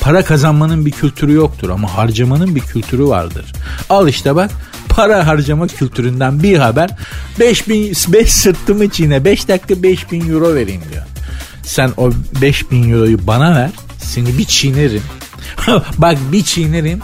para 0.00 0.24
kazanmanın 0.24 0.86
bir 0.86 0.90
kültürü 0.90 1.32
yoktur 1.32 1.68
ama 1.68 1.96
harcamanın 1.96 2.54
bir 2.54 2.60
kültürü 2.60 3.06
vardır. 3.06 3.52
Al 3.90 4.08
işte 4.08 4.36
bak 4.36 4.50
para 4.88 5.26
harcama 5.26 5.66
kültüründen 5.66 6.42
bir 6.42 6.58
haber. 6.58 6.90
5 7.40 7.68
bin, 7.68 7.92
5 8.08 8.32
sırtımı 8.32 8.88
çiğne 8.88 9.24
5 9.24 9.48
dakika 9.48 9.82
5 9.82 10.12
bin 10.12 10.30
euro 10.30 10.54
vereyim 10.54 10.82
diyor. 10.92 11.02
Sen 11.62 11.90
o 11.96 12.10
5 12.42 12.70
bin 12.70 12.92
euroyu 12.92 13.26
bana 13.26 13.54
ver 13.54 13.70
seni 13.98 14.38
bir 14.38 14.44
çiğnerim. 14.44 15.02
Bak 15.98 16.18
bir 16.32 16.44
çiğnerim 16.44 17.00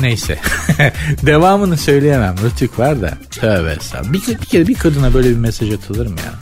Neyse. 0.00 0.38
Devamını 1.22 1.76
söyleyemem. 1.76 2.36
Rütük 2.44 2.78
var 2.78 3.02
da. 3.02 3.18
Tövbe 3.30 3.70
estağfurullah. 3.70 4.12
Bir, 4.12 4.40
bir 4.40 4.46
kere 4.46 4.66
bir 4.66 4.74
kadına 4.74 5.14
böyle 5.14 5.30
bir 5.30 5.36
mesaj 5.36 5.72
atılır 5.72 6.06
mı 6.06 6.16
ya? 6.26 6.32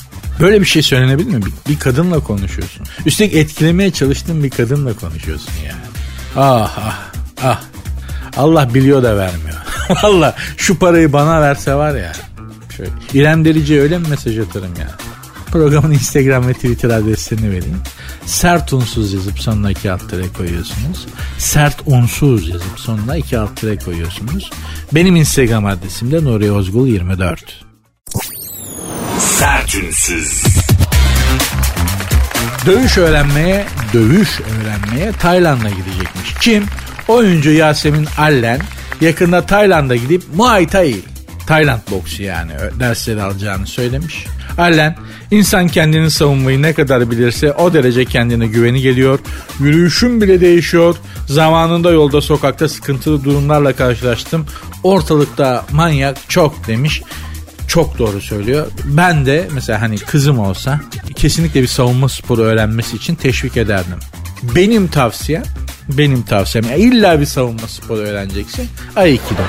Böyle 0.40 0.60
bir 0.60 0.66
şey 0.66 0.82
söylenebilir 0.82 1.34
mi? 1.34 1.42
Bir, 1.46 1.72
bir 1.72 1.78
kadınla 1.78 2.20
konuşuyorsun. 2.20 2.86
Üstelik 3.06 3.34
etkilemeye 3.34 3.90
çalıştığın 3.90 4.42
bir 4.42 4.50
kadınla 4.50 4.94
konuşuyorsun 4.94 5.52
yani. 5.66 5.82
Ah 6.36 6.78
ah 6.78 7.10
ah. 7.42 7.60
Allah 8.36 8.74
biliyor 8.74 9.02
da 9.02 9.16
vermiyor. 9.16 9.56
Valla 10.02 10.34
şu 10.56 10.78
parayı 10.78 11.12
bana 11.12 11.40
verse 11.40 11.74
var 11.74 11.94
ya. 11.94 12.12
Şöyle. 12.76 12.90
İrem 13.14 13.44
Derici 13.44 13.80
öyle 13.80 13.98
mi 13.98 14.08
mesaj 14.08 14.38
atarım 14.38 14.74
ya? 14.80 14.88
Programın 15.52 15.90
Instagram 15.90 16.48
ve 16.48 16.54
Twitter 16.54 16.90
adreslerini 16.90 17.50
vereyim. 17.50 17.78
Sert 18.26 18.72
unsuz 18.72 19.12
yazıp 19.12 19.38
sonuna 19.38 19.70
iki 19.70 19.92
alt 19.92 20.10
tere 20.10 20.22
koyuyorsunuz. 20.36 21.06
Sert 21.38 21.82
unsuz 21.86 22.48
yazıp 22.48 22.80
sonuna 22.80 23.16
iki 23.16 23.38
alt 23.38 23.56
tere 23.56 23.76
koyuyorsunuz. 23.76 24.50
Benim 24.92 25.16
Instagram 25.16 25.66
adresim 25.66 26.12
de 26.12 26.24
Nuri 26.24 26.52
Ozgul 26.52 26.86
24. 26.86 27.64
Sertünsüz. 29.18 30.42
Dövüş 32.66 32.98
öğrenmeye, 32.98 33.66
dövüş 33.92 34.40
öğrenmeye 34.40 35.12
Tayland'a 35.12 35.68
gidecekmiş. 35.68 36.34
Kim? 36.40 36.64
Oyuncu 37.08 37.50
Yasemin 37.50 38.08
Allen 38.18 38.60
yakında 39.00 39.46
Tayland'a 39.46 39.96
gidip 39.96 40.22
Muay 40.34 40.66
Thai, 40.66 40.96
Tayland 41.46 41.80
boksu 41.90 42.22
yani 42.22 42.52
dersleri 42.80 43.22
alacağını 43.22 43.66
söylemiş. 43.66 44.26
Allen 44.58 44.96
insan 45.30 45.68
kendini 45.68 46.10
savunmayı 46.10 46.62
ne 46.62 46.72
kadar 46.72 47.10
bilirse 47.10 47.52
o 47.52 47.72
derece 47.72 48.04
kendine 48.04 48.46
güveni 48.46 48.80
geliyor. 48.80 49.18
Yürüyüşüm 49.60 50.20
bile 50.20 50.40
değişiyor. 50.40 50.96
Zamanında 51.26 51.90
yolda 51.90 52.20
sokakta 52.20 52.68
sıkıntılı 52.68 53.24
durumlarla 53.24 53.72
karşılaştım. 53.72 54.46
Ortalıkta 54.82 55.64
manyak 55.72 56.16
çok 56.28 56.66
demiş 56.66 57.02
çok 57.68 57.98
doğru 57.98 58.20
söylüyor. 58.20 58.66
Ben 58.84 59.26
de 59.26 59.48
mesela 59.52 59.80
hani 59.80 59.98
kızım 59.98 60.38
olsa 60.38 60.80
kesinlikle 61.16 61.62
bir 61.62 61.66
savunma 61.66 62.08
sporu 62.08 62.42
öğrenmesi 62.42 62.96
için 62.96 63.14
teşvik 63.14 63.56
ederdim. 63.56 63.98
Benim 64.42 64.88
tavsiyem 64.88 65.42
benim 65.88 66.22
tavsiyem 66.22 66.70
yani 66.70 66.82
illa 66.82 67.20
bir 67.20 67.26
savunma 67.26 67.68
sporu 67.68 68.00
öğreneceksin. 68.00 68.68
Aikido. 68.96 69.42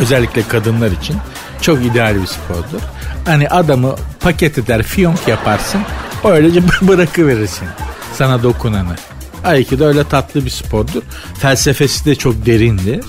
Özellikle 0.00 0.42
kadınlar 0.48 0.90
için 0.90 1.16
çok 1.60 1.84
ideal 1.84 2.20
bir 2.20 2.26
spordur. 2.26 2.82
Hani 3.28 3.48
adamı 3.48 3.94
paket 4.20 4.58
eder, 4.58 4.82
fiyonk 4.82 5.28
yaparsın. 5.28 5.80
Öylece 6.24 6.62
bırakıverirsin 6.82 7.68
sana 8.14 8.42
dokunanı. 8.42 8.96
Aikido 9.44 9.84
öyle 9.84 10.04
tatlı 10.04 10.44
bir 10.44 10.50
spordur. 10.50 11.02
Felsefesi 11.40 12.04
de 12.04 12.14
çok 12.14 12.46
derindir. 12.46 13.04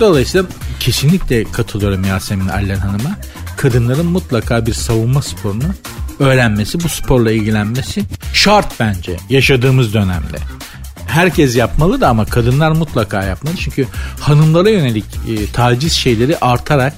Dolayısıyla 0.00 0.46
kesinlikle 0.80 1.44
katılıyorum 1.44 2.04
Yasemin 2.04 2.48
Allen 2.48 2.78
Hanım'a. 2.78 3.16
Kadınların 3.56 4.06
mutlaka 4.06 4.66
bir 4.66 4.72
savunma 4.72 5.22
sporunu 5.22 5.74
öğrenmesi, 6.18 6.84
bu 6.84 6.88
sporla 6.88 7.32
ilgilenmesi 7.32 8.02
şart 8.32 8.80
bence 8.80 9.16
yaşadığımız 9.28 9.94
dönemde 9.94 10.38
herkes 11.06 11.56
yapmalı 11.56 12.00
da 12.00 12.08
ama 12.08 12.24
kadınlar 12.24 12.70
mutlaka 12.70 13.24
yapmalı. 13.24 13.54
Çünkü 13.56 13.86
hanımlara 14.20 14.70
yönelik 14.70 15.04
e, 15.28 15.52
taciz 15.52 15.92
şeyleri 15.92 16.38
artarak 16.38 16.94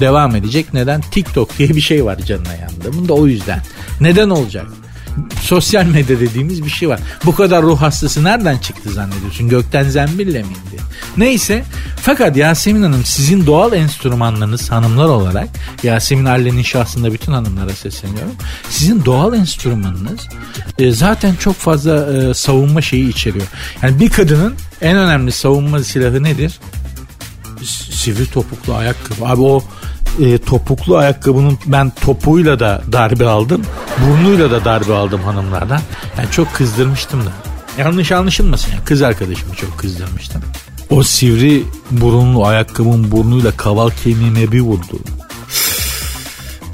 devam 0.00 0.36
edecek. 0.36 0.74
Neden? 0.74 1.00
TikTok 1.00 1.58
diye 1.58 1.68
bir 1.68 1.80
şey 1.80 2.04
var 2.04 2.18
canına 2.18 2.54
yanında. 2.54 2.92
Bunu 2.92 3.08
da 3.08 3.14
o 3.14 3.26
yüzden. 3.26 3.62
Neden 4.00 4.30
olacak? 4.30 4.66
sosyal 5.42 5.84
medya 5.84 6.20
dediğimiz 6.20 6.64
bir 6.64 6.70
şey 6.70 6.88
var. 6.88 7.00
Bu 7.24 7.34
kadar 7.34 7.62
ruh 7.62 7.80
hastası 7.80 8.24
nereden 8.24 8.58
çıktı 8.58 8.90
zannediyorsun? 8.90 9.48
Gökten 9.48 9.88
zembille 9.88 10.42
mi 10.42 10.48
indi? 10.48 10.82
Neyse 11.16 11.64
fakat 11.96 12.36
Yasemin 12.36 12.82
Hanım 12.82 13.04
sizin 13.04 13.46
doğal 13.46 13.72
enstrümanlarınız 13.72 14.70
hanımlar 14.70 15.04
olarak 15.04 15.48
Yasemin 15.82 16.24
Allen'in 16.24 16.62
şahsında 16.62 17.12
bütün 17.12 17.32
hanımlara 17.32 17.70
sesleniyorum. 17.70 18.32
Sizin 18.70 19.04
doğal 19.04 19.34
enstrümanınız 19.34 20.20
e, 20.78 20.92
zaten 20.92 21.34
çok 21.34 21.56
fazla 21.56 22.12
e, 22.16 22.34
savunma 22.34 22.80
şeyi 22.80 23.08
içeriyor. 23.08 23.46
Yani 23.82 24.00
bir 24.00 24.10
kadının 24.10 24.54
en 24.80 24.96
önemli 24.96 25.32
savunma 25.32 25.80
silahı 25.80 26.22
nedir? 26.22 26.60
Sivri 27.90 28.30
topuklu 28.30 28.74
ayakkabı. 28.74 29.26
Abi 29.26 29.42
o 29.42 29.64
e, 30.20 30.38
topuklu 30.38 30.96
ayakkabının 30.96 31.58
ben 31.66 31.90
topuğuyla 31.90 32.60
da 32.60 32.82
darbe 32.92 33.28
aldım. 33.28 33.62
Burnuyla 33.98 34.50
da 34.50 34.64
darbe 34.64 34.94
aldım 34.94 35.20
hanımlardan. 35.20 35.80
Yani 36.18 36.30
çok 36.30 36.54
kızdırmıştım 36.54 37.20
da. 37.20 37.32
Yanlış 37.78 38.12
anlaşılmasın 38.12 38.72
yani 38.72 38.84
kız 38.84 39.02
arkadaşımı 39.02 39.54
çok 39.54 39.78
kızdırmıştım. 39.78 40.42
O 40.90 41.02
sivri 41.02 41.64
burunlu 41.90 42.46
ayakkabının 42.46 43.12
burnuyla 43.12 43.52
kaval 43.56 43.90
kemiğime 44.04 44.52
bir 44.52 44.60
vurdu. 44.60 44.98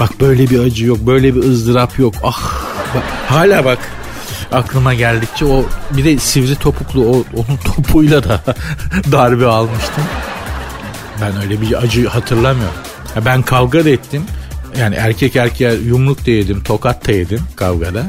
Bak 0.01 0.21
böyle 0.21 0.51
bir 0.51 0.59
acı 0.59 0.85
yok, 0.85 0.99
böyle 0.99 1.35
bir 1.35 1.43
ızdırap 1.43 1.99
yok. 1.99 2.15
Ah 2.23 2.41
bak, 2.95 3.03
hala 3.29 3.65
bak 3.65 3.79
aklıma 4.53 4.95
geldikçe 4.95 5.45
o 5.45 5.65
bir 5.91 6.05
de 6.05 6.19
sivri 6.19 6.57
topuklu 6.57 7.05
o, 7.05 7.25
onun 7.37 7.57
topuyla 7.65 8.25
da 8.25 8.41
darbe 9.13 9.47
almıştım. 9.47 10.05
Ben 11.21 11.43
öyle 11.43 11.61
bir 11.61 11.83
acı 11.83 12.09
hatırlamıyorum. 12.09 12.86
Ben 13.25 13.43
kavga 13.43 13.85
da 13.85 13.91
ettim. 13.91 14.23
Yani 14.81 14.95
erkek 14.95 15.37
erkeğe 15.37 15.75
yumruk 15.75 16.27
da 16.27 16.31
yedim, 16.31 16.63
tokat 16.63 17.09
da 17.09 17.13
yedim 17.13 17.41
kavgada. 17.57 18.07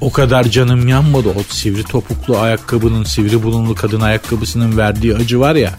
o 0.00 0.12
kadar 0.12 0.44
canım 0.44 0.88
yanmadı. 0.88 1.28
O 1.28 1.42
sivri 1.48 1.82
topuklu 1.84 2.38
ayakkabının, 2.38 3.04
sivri 3.04 3.42
bulunlu 3.42 3.74
kadın 3.74 4.00
ayakkabısının 4.00 4.76
verdiği 4.78 5.14
acı 5.14 5.40
var 5.40 5.54
ya. 5.54 5.72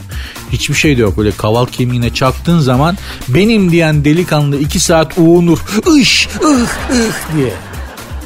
Hiçbir 0.52 0.76
şey 0.76 0.98
de 0.98 1.02
yok. 1.02 1.18
Öyle 1.18 1.32
kaval 1.32 1.66
kemiğine 1.66 2.14
çaktığın 2.14 2.60
zaman 2.60 2.98
benim 3.28 3.72
diyen 3.72 4.06
delikanlı 4.06 4.58
iki 4.58 4.80
saat 4.80 5.18
uğunur. 5.18 5.60
Iş, 6.00 6.28
ıh, 6.44 6.62
ıh 6.92 7.36
diye. 7.38 7.54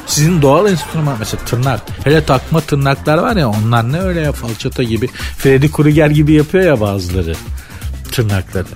Sizin 0.06 0.42
doğal 0.42 0.70
enstrüman 0.70 1.16
mesela 1.18 1.44
tırnak. 1.44 1.80
Hele 2.04 2.24
takma 2.24 2.60
tırnaklar 2.60 3.18
var 3.18 3.36
ya 3.36 3.48
onlar 3.48 3.92
ne 3.92 4.00
öyle 4.00 4.20
ya 4.20 4.32
falçata 4.32 4.82
gibi. 4.82 5.08
Freddy 5.38 5.68
Krueger 5.68 6.10
gibi 6.10 6.32
yapıyor 6.32 6.64
ya 6.64 6.80
bazıları 6.80 7.34
tırnakları. 8.12 8.66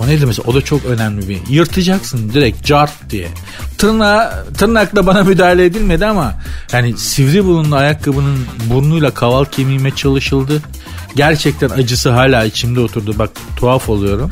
O 0.00 0.06
neydi 0.06 0.26
mesela 0.26 0.44
o 0.46 0.54
da 0.54 0.62
çok 0.62 0.84
önemli 0.84 1.28
bir. 1.28 1.38
Yırtacaksın 1.48 2.30
direkt 2.32 2.66
cart 2.66 2.92
diye. 3.10 3.28
Tırnağa, 3.78 4.44
tırnakla 4.58 5.06
bana 5.06 5.22
müdahale 5.24 5.64
edilmedi 5.64 6.06
ama 6.06 6.34
yani 6.72 6.98
sivri 6.98 7.44
bulunlu 7.44 7.76
ayakkabının 7.76 8.38
burnuyla 8.70 9.10
kaval 9.10 9.44
kemiğime 9.44 9.90
çalışıldı. 9.90 10.62
Gerçekten 11.16 11.70
acısı 11.70 12.10
hala 12.10 12.44
içimde 12.44 12.80
oturdu. 12.80 13.18
Bak 13.18 13.30
tuhaf 13.56 13.88
oluyorum. 13.88 14.30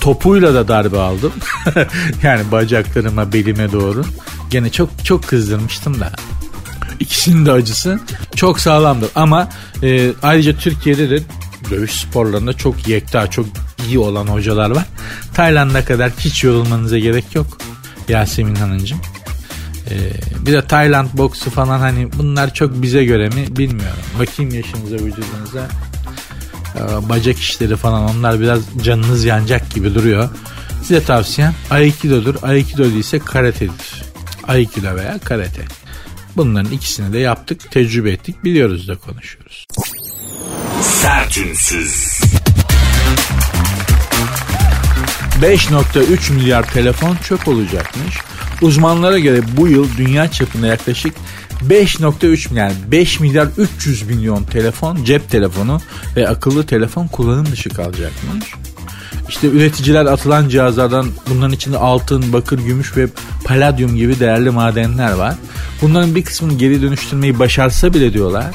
Topuyla 0.00 0.54
da 0.54 0.68
darbe 0.68 0.98
aldım. 0.98 1.32
yani 2.22 2.52
bacaklarıma, 2.52 3.32
belime 3.32 3.72
doğru. 3.72 4.04
Gene 4.50 4.70
çok 4.70 5.04
çok 5.04 5.28
kızdırmıştım 5.28 6.00
da. 6.00 6.12
İkisinin 7.00 7.46
de 7.46 7.52
acısı 7.52 8.00
çok 8.36 8.60
sağlamdır. 8.60 9.10
Ama 9.14 9.48
e, 9.82 10.10
ayrıca 10.22 10.56
Türkiye'de 10.56 11.10
de 11.10 11.22
dövüş 11.70 11.90
sporlarında 11.90 12.52
çok 12.52 12.88
yekta, 12.88 13.30
çok 13.30 13.46
iyi 13.92 13.98
olan 13.98 14.26
hocalar 14.26 14.70
var. 14.70 14.86
Tayland'a 15.34 15.84
kadar 15.84 16.10
hiç 16.18 16.44
yorulmanıza 16.44 16.98
gerek 16.98 17.34
yok 17.34 17.46
Yasemin 18.08 18.54
Hanımcığım. 18.54 19.00
Ee, 19.90 19.96
bir 20.46 20.52
de 20.52 20.66
Tayland 20.66 21.08
boksu 21.14 21.50
falan 21.50 21.78
hani 21.78 22.12
bunlar 22.12 22.54
çok 22.54 22.82
bize 22.82 23.04
göre 23.04 23.28
mi 23.28 23.56
bilmiyorum. 23.56 24.02
Bakayım 24.18 24.54
yaşınıza 24.54 24.96
vücudunuza. 24.96 25.68
Ee, 26.76 27.08
bacak 27.08 27.38
işleri 27.38 27.76
falan 27.76 28.16
onlar 28.16 28.40
biraz 28.40 28.60
canınız 28.82 29.24
yanacak 29.24 29.70
gibi 29.74 29.94
duruyor. 29.94 30.28
Size 30.82 31.04
tavsiyem 31.04 31.54
Aikido'dur. 31.70 32.34
Aikido 32.42 32.84
değilse 32.84 33.18
karatedir. 33.18 34.02
Aikido 34.48 34.96
veya 34.96 35.18
karate. 35.18 35.62
Bunların 36.36 36.72
ikisini 36.72 37.12
de 37.12 37.18
yaptık, 37.18 37.70
tecrübe 37.70 38.10
ettik, 38.10 38.44
biliyoruz 38.44 38.88
da 38.88 38.96
konuşuyoruz. 38.96 39.66
Sertünsüz. 40.82 42.20
5.3 45.42 46.32
milyar 46.32 46.72
telefon 46.72 47.16
çöp 47.16 47.48
olacakmış. 47.48 48.18
Uzmanlara 48.62 49.18
göre 49.18 49.40
bu 49.56 49.68
yıl 49.68 49.86
dünya 49.96 50.30
çapında 50.30 50.66
yaklaşık 50.66 51.14
5.3 51.68 52.54
yani 52.54 52.72
5 52.90 53.20
milyar 53.20 53.48
300 53.56 54.02
milyon 54.02 54.44
telefon, 54.44 55.04
cep 55.04 55.30
telefonu 55.30 55.80
ve 56.16 56.28
akıllı 56.28 56.66
telefon 56.66 57.06
kullanım 57.06 57.46
dışı 57.46 57.70
kalacakmış. 57.70 58.54
İşte 59.28 59.48
üreticiler 59.48 60.06
atılan 60.06 60.48
cihazlardan 60.48 61.06
bunların 61.28 61.52
içinde 61.52 61.78
altın, 61.78 62.32
bakır, 62.32 62.58
gümüş 62.58 62.96
ve 62.96 63.08
paladyum 63.44 63.96
gibi 63.96 64.20
değerli 64.20 64.50
madenler 64.50 65.12
var. 65.12 65.34
Bunların 65.82 66.14
bir 66.14 66.24
kısmını 66.24 66.58
geri 66.58 66.82
dönüştürmeyi 66.82 67.38
başarsa 67.38 67.94
bile 67.94 68.12
diyorlar 68.12 68.46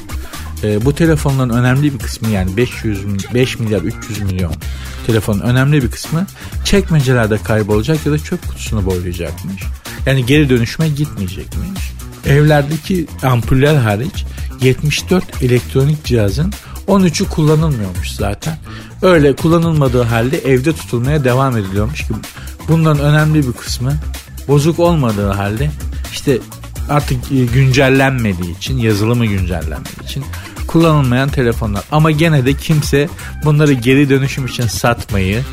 e, 0.63 0.86
bu 0.86 0.96
telefonların 0.96 1.50
önemli 1.50 1.93
bir 1.93 2.00
kısmı 2.00 2.30
yani 2.30 2.58
500 2.58 3.00
5 3.34 3.60
milyar 3.60 3.82
300 3.82 4.22
milyon 4.22 4.54
telefonun 5.08 5.39
önemli 5.39 5.84
bir 5.84 5.91
kısmı 5.91 6.28
çekmecelerde 6.65 7.38
kaybolacak 7.38 8.06
ya 8.06 8.12
da 8.12 8.20
çöp 8.20 8.48
kutusuna 8.48 8.86
boylayacakmış. 8.86 9.63
Yani 10.06 10.26
geri 10.26 10.50
dönüşme 10.50 10.89
gitmeyecekmiş. 10.89 11.91
Evlerdeki 12.26 13.08
ampuller 13.24 13.76
hariç 13.76 14.26
74 14.62 15.43
elektronik 15.43 16.04
cihazın 16.04 16.54
13'ü 16.88 17.30
kullanılmıyormuş 17.30 18.12
zaten. 18.12 18.58
Öyle 19.02 19.36
kullanılmadığı 19.36 20.04
halde 20.04 20.38
evde 20.38 20.74
tutulmaya 20.74 21.24
devam 21.24 21.58
ediliyormuş 21.58 22.08
ki 22.08 22.13
bunların 22.67 23.04
önemli 23.04 23.48
bir 23.48 23.54
kısmı 23.54 23.93
bozuk 24.48 24.80
olmadığı 24.80 25.30
halde 25.30 25.72
işte 26.13 26.38
artık 26.89 27.32
e, 27.32 27.45
güncellenmediği 27.45 28.58
için 28.58 28.78
yazılımı 28.78 29.26
güncellenmediği 29.26 30.04
için 30.04 30.26
kullanılmayan 30.67 31.30
telefonlar. 31.30 31.84
Ama 31.91 32.12
gene 32.12 32.45
de 32.45 32.54
kimse 32.54 33.10
bunları 33.43 33.73
geri 33.73 34.10
dönüşüm 34.10 34.45
için 34.45 34.67
satmayı 34.67 35.43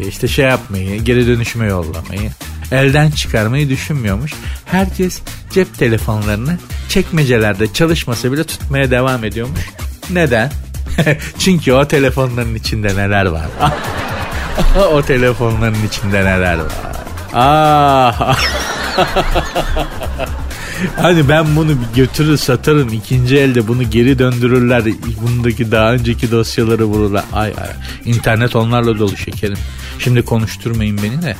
e, 0.00 0.06
işte 0.06 0.28
şey 0.28 0.44
yapmayı 0.44 1.02
geri 1.02 1.26
dönüşüme 1.26 1.66
yollamayı 1.66 2.30
elden 2.72 3.10
çıkarmayı 3.10 3.68
düşünmüyormuş. 3.68 4.32
Herkes 4.64 5.20
cep 5.50 5.78
telefonlarını 5.78 6.58
çekmecelerde 6.88 7.72
çalışmasa 7.72 8.32
bile 8.32 8.44
tutmaya 8.44 8.90
devam 8.90 9.24
ediyormuş. 9.24 9.60
Neden? 10.10 10.52
Çünkü 11.38 11.72
o 11.72 11.88
telefonların 11.88 12.54
içinde 12.54 12.96
neler 12.96 13.26
var? 13.26 13.46
o 14.92 15.02
telefonların 15.02 15.86
içinde 15.86 16.24
neler 16.24 16.58
var? 16.58 16.96
Ah. 17.34 18.38
Hani 20.96 21.28
ben 21.28 21.56
bunu 21.56 21.72
götürür 21.96 22.36
satarım 22.36 22.92
ikinci 22.92 23.36
elde 23.36 23.68
bunu 23.68 23.90
geri 23.90 24.18
döndürürler. 24.18 24.84
Bundaki 25.22 25.72
daha 25.72 25.92
önceki 25.92 26.30
dosyaları 26.30 26.84
vururlar. 26.84 27.24
Ay 27.32 27.48
ay. 27.48 27.70
İnternet 28.04 28.56
onlarla 28.56 28.98
dolu 28.98 29.16
şekerim. 29.16 29.58
Şimdi 29.98 30.22
konuşturmayın 30.22 30.98
beni 31.02 31.22
de. 31.22 31.36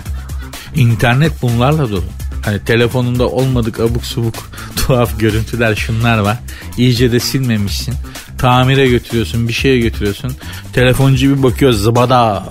İnternet 0.74 1.42
bunlarla 1.42 1.90
dolu. 1.90 2.04
Hani 2.44 2.64
telefonunda 2.64 3.28
olmadık 3.28 3.80
abuk 3.80 4.04
subuk 4.04 4.34
tuhaf 4.76 5.20
görüntüler 5.20 5.74
şunlar 5.74 6.18
var. 6.18 6.36
İyice 6.78 7.12
de 7.12 7.20
silmemişsin. 7.20 7.94
Tamire 8.38 8.88
götürüyorsun 8.88 9.48
bir 9.48 9.52
şeye 9.52 9.78
götürüyorsun. 9.78 10.32
Telefoncu 10.72 11.36
bir 11.36 11.42
bakıyor 11.42 11.72
zıbada. 11.72 12.46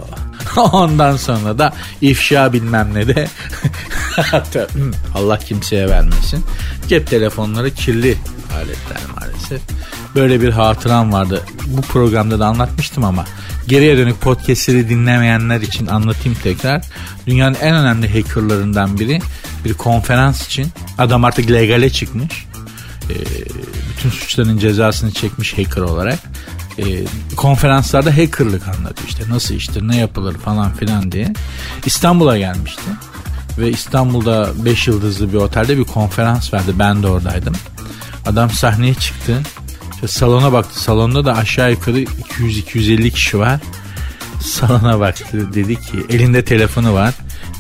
Ondan 0.72 1.18
sonra 1.18 1.58
da 1.58 1.74
ifşa 2.02 2.54
bilmem 2.54 2.90
ne 2.94 3.08
de 3.08 3.28
Allah 5.16 5.40
kimseye 5.40 5.90
vermesin. 5.90 6.44
Cep 6.88 7.08
telefonları 7.08 7.72
kirli 7.72 8.18
aletler 8.56 9.02
maalesef. 9.16 9.62
Böyle 10.16 10.42
bir 10.42 10.50
hatıram 10.50 11.14
vardı. 11.14 11.44
Bu 11.68 11.82
programda 11.82 12.40
da 12.40 12.46
anlatmıştım 12.46 13.04
ama 13.04 13.26
geriye 13.68 13.98
dönük 13.98 14.22
podcastleri 14.22 14.90
dinlemeyenler 14.90 15.62
için 15.62 15.88
anlatayım 15.88 16.38
tekrar. 16.44 16.86
Dünyanın 17.28 17.58
en 17.62 17.76
önemli 17.76 18.14
hackerlarından 18.14 19.00
biri 19.00 19.22
bir 19.66 19.74
konferans 19.74 20.46
için 20.46 20.68
adam 20.98 21.26
artık 21.26 21.52
legale 21.52 21.90
çıkmış. 21.90 22.46
Ee, 23.10 23.14
bütün 23.90 24.10
suçların 24.10 24.58
cezasını 24.58 25.12
çekmiş 25.12 25.58
hacker 25.58 25.82
olarak 25.82 26.20
e, 26.78 27.06
konferanslarda 27.36 28.18
hackerlık 28.18 28.68
anlatıyor. 28.68 29.08
İşte 29.08 29.24
nasıl 29.30 29.56
iştir 29.56 29.88
ne 29.88 29.98
yapılır 29.98 30.38
falan 30.38 30.74
filan 30.74 31.12
diye. 31.12 31.34
İstanbul'a 31.86 32.38
gelmişti. 32.38 32.82
Ve 33.58 33.70
İstanbul'da 33.70 34.50
5 34.66 34.88
yıldızlı 34.88 35.34
bir 35.34 35.38
otelde 35.38 35.78
bir 35.78 35.84
konferans 35.84 36.54
verdi. 36.54 36.72
Ben 36.80 37.04
de 37.04 37.08
oradaydım. 37.08 37.54
Adam 38.26 38.50
sahneye 38.50 38.94
çıktı. 38.94 39.42
İşte 39.94 40.08
salona 40.08 40.52
baktı. 40.52 40.80
Salonda 40.80 41.26
da 41.26 41.38
aşağı 41.38 41.72
yukarı 41.72 42.00
200-250 42.00 43.10
kişi 43.10 43.40
var. 43.40 43.60
Salona 44.42 45.00
baktı. 45.00 45.54
Dedi 45.54 45.76
ki 45.76 46.06
elinde 46.10 46.46
telefonu 46.46 46.94
var. 46.94 47.14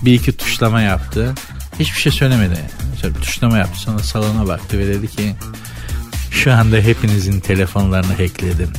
Bir 0.06 0.14
iki 0.14 0.38
tuşlama 0.38 0.82
yaptı. 0.82 1.34
Hiçbir 1.80 2.00
şey 2.00 2.12
söylemedi. 2.12 2.60
Bir 3.04 3.14
tuşlama 3.14 3.58
yaptı. 3.58 3.80
Sonra 3.80 4.00
salona 4.00 4.48
baktı 4.48 4.80
ve 4.80 4.88
dedi 4.88 5.08
ki 5.08 5.36
şu 6.32 6.54
anda 6.54 6.78
hepinizin 6.78 7.40
telefonlarını 7.40 8.14
hackledim 8.14 8.70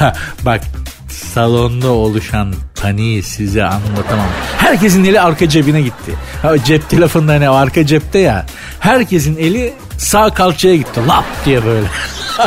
Bak 0.44 0.60
salonda 1.08 1.90
oluşan 1.90 2.54
paniği 2.82 3.22
size 3.22 3.64
anlatamam. 3.64 4.26
Herkesin 4.58 5.04
eli 5.04 5.20
arka 5.20 5.48
cebine 5.48 5.82
gitti. 5.82 6.14
Ha, 6.42 6.64
cep 6.64 6.90
telefonunda 6.90 7.32
hani 7.32 7.48
arka 7.48 7.86
cepte 7.86 8.18
ya. 8.18 8.46
Herkesin 8.80 9.36
eli 9.36 9.74
sağ 9.98 10.30
kalçaya 10.34 10.76
gitti. 10.76 11.00
Lap 11.08 11.24
diye 11.44 11.64
böyle. 11.64 11.86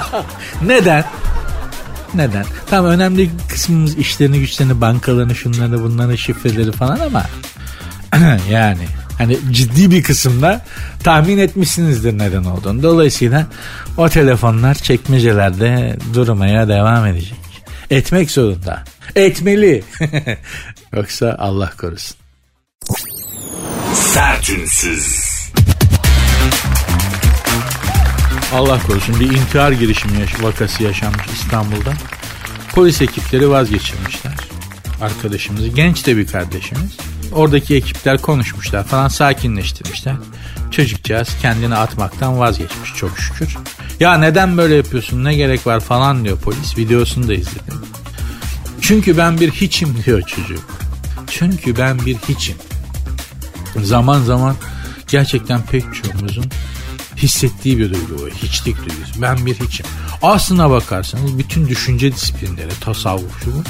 Neden? 0.62 1.06
Neden? 2.14 2.46
Tamam 2.70 2.92
önemli 2.92 3.30
kısmımız 3.50 3.98
işlerini 3.98 4.40
güçlerini 4.40 4.82
bankalarını 4.82 5.36
şunları 5.36 5.84
bunları 5.84 6.18
şifreleri 6.18 6.72
falan 6.72 7.00
ama 7.00 7.24
yani 8.50 8.88
hani 9.18 9.38
ciddi 9.52 9.92
bir 9.92 10.04
kısımda 10.04 10.66
tahmin 11.04 11.38
etmişsinizdir 11.38 12.18
neden 12.18 12.44
olduğunu. 12.44 12.84
Dolayısıyla 12.84 13.48
o 13.98 14.10
telefonlar 14.10 14.76
çekmecelerde 14.76 15.98
durmaya 16.14 16.68
devam 16.68 17.06
edecek. 17.06 17.38
Etmek 17.90 18.32
zorunda. 18.32 18.84
Etmeli. 19.16 19.84
Yoksa 20.96 21.36
Allah 21.40 21.72
korusun. 21.78 22.18
Sertünsüz. 23.94 25.16
Allah 28.54 28.80
korusun 28.88 29.20
bir 29.20 29.32
intihar 29.32 29.72
girişimi 29.72 30.20
yaş- 30.20 30.44
vakası 30.44 30.84
yaşanmış 30.84 31.26
İstanbul'da. 31.34 31.94
Polis 32.76 33.02
ekipleri 33.02 33.50
vazgeçirmişler 33.50 34.34
arkadaşımızı. 35.02 35.68
Genç 35.68 36.06
de 36.08 36.18
bir 36.18 36.28
kardeşimiz. 36.28 36.98
Oradaki 37.32 37.76
ekipler 37.76 38.22
konuşmuşlar 38.22 38.84
falan 38.84 39.08
sakinleştirmişler. 39.08 40.16
Çocukcağız 40.72 41.30
kendini 41.42 41.76
atmaktan 41.76 42.40
vazgeçmiş 42.40 42.94
çok 42.96 43.20
şükür. 43.20 43.58
Ya 44.00 44.18
neden 44.18 44.58
böyle 44.58 44.76
yapıyorsun 44.76 45.24
ne 45.24 45.36
gerek 45.36 45.68
var 45.68 45.80
falan 45.80 46.26
diyor 46.26 46.40
polis. 46.40 46.78
Videosunu 46.78 47.28
da 47.28 47.34
izledim. 47.34 47.82
Çünkü 48.82 49.18
ben 49.18 49.40
bir 49.40 49.52
hiçim 49.52 50.04
diyor 50.06 50.22
çocuk. 50.22 50.64
Çünkü 51.28 51.78
ben 51.78 52.06
bir 52.06 52.16
hiçim. 52.16 52.56
Zaman 53.84 54.22
zaman 54.22 54.56
gerçekten 55.08 55.62
pek 55.62 55.84
çoğumuzun 55.94 56.46
hissettiği 57.18 57.78
bir 57.78 57.94
duygu 57.94 58.20
bu. 58.20 58.30
Hiçlik 58.30 58.78
duygusu. 58.78 59.22
Ben 59.22 59.46
bir 59.46 59.56
hiçim. 59.56 59.86
Aslına 60.22 60.70
bakarsanız 60.70 61.38
bütün 61.38 61.68
düşünce 61.68 62.14
disiplinleri, 62.14 62.80
tasavvuf 62.82 63.44
şu 63.44 63.64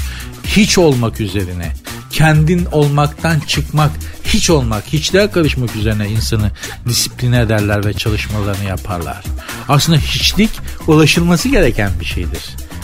hiç 0.46 0.78
olmak 0.78 1.20
üzerine, 1.20 1.72
kendin 2.16 2.66
olmaktan 2.72 3.40
çıkmak, 3.40 3.90
hiç 4.24 4.50
olmak, 4.50 4.84
hiçliğe 4.86 5.30
karışmak 5.30 5.76
üzerine 5.76 6.08
insanı 6.08 6.50
disipline 6.88 7.40
ederler 7.40 7.84
ve 7.84 7.92
çalışmalarını 7.92 8.64
yaparlar. 8.64 9.24
Aslında 9.68 9.98
hiçlik 9.98 10.50
ulaşılması 10.86 11.48
gereken 11.48 11.90
bir 12.00 12.04
şeydir. 12.04 12.42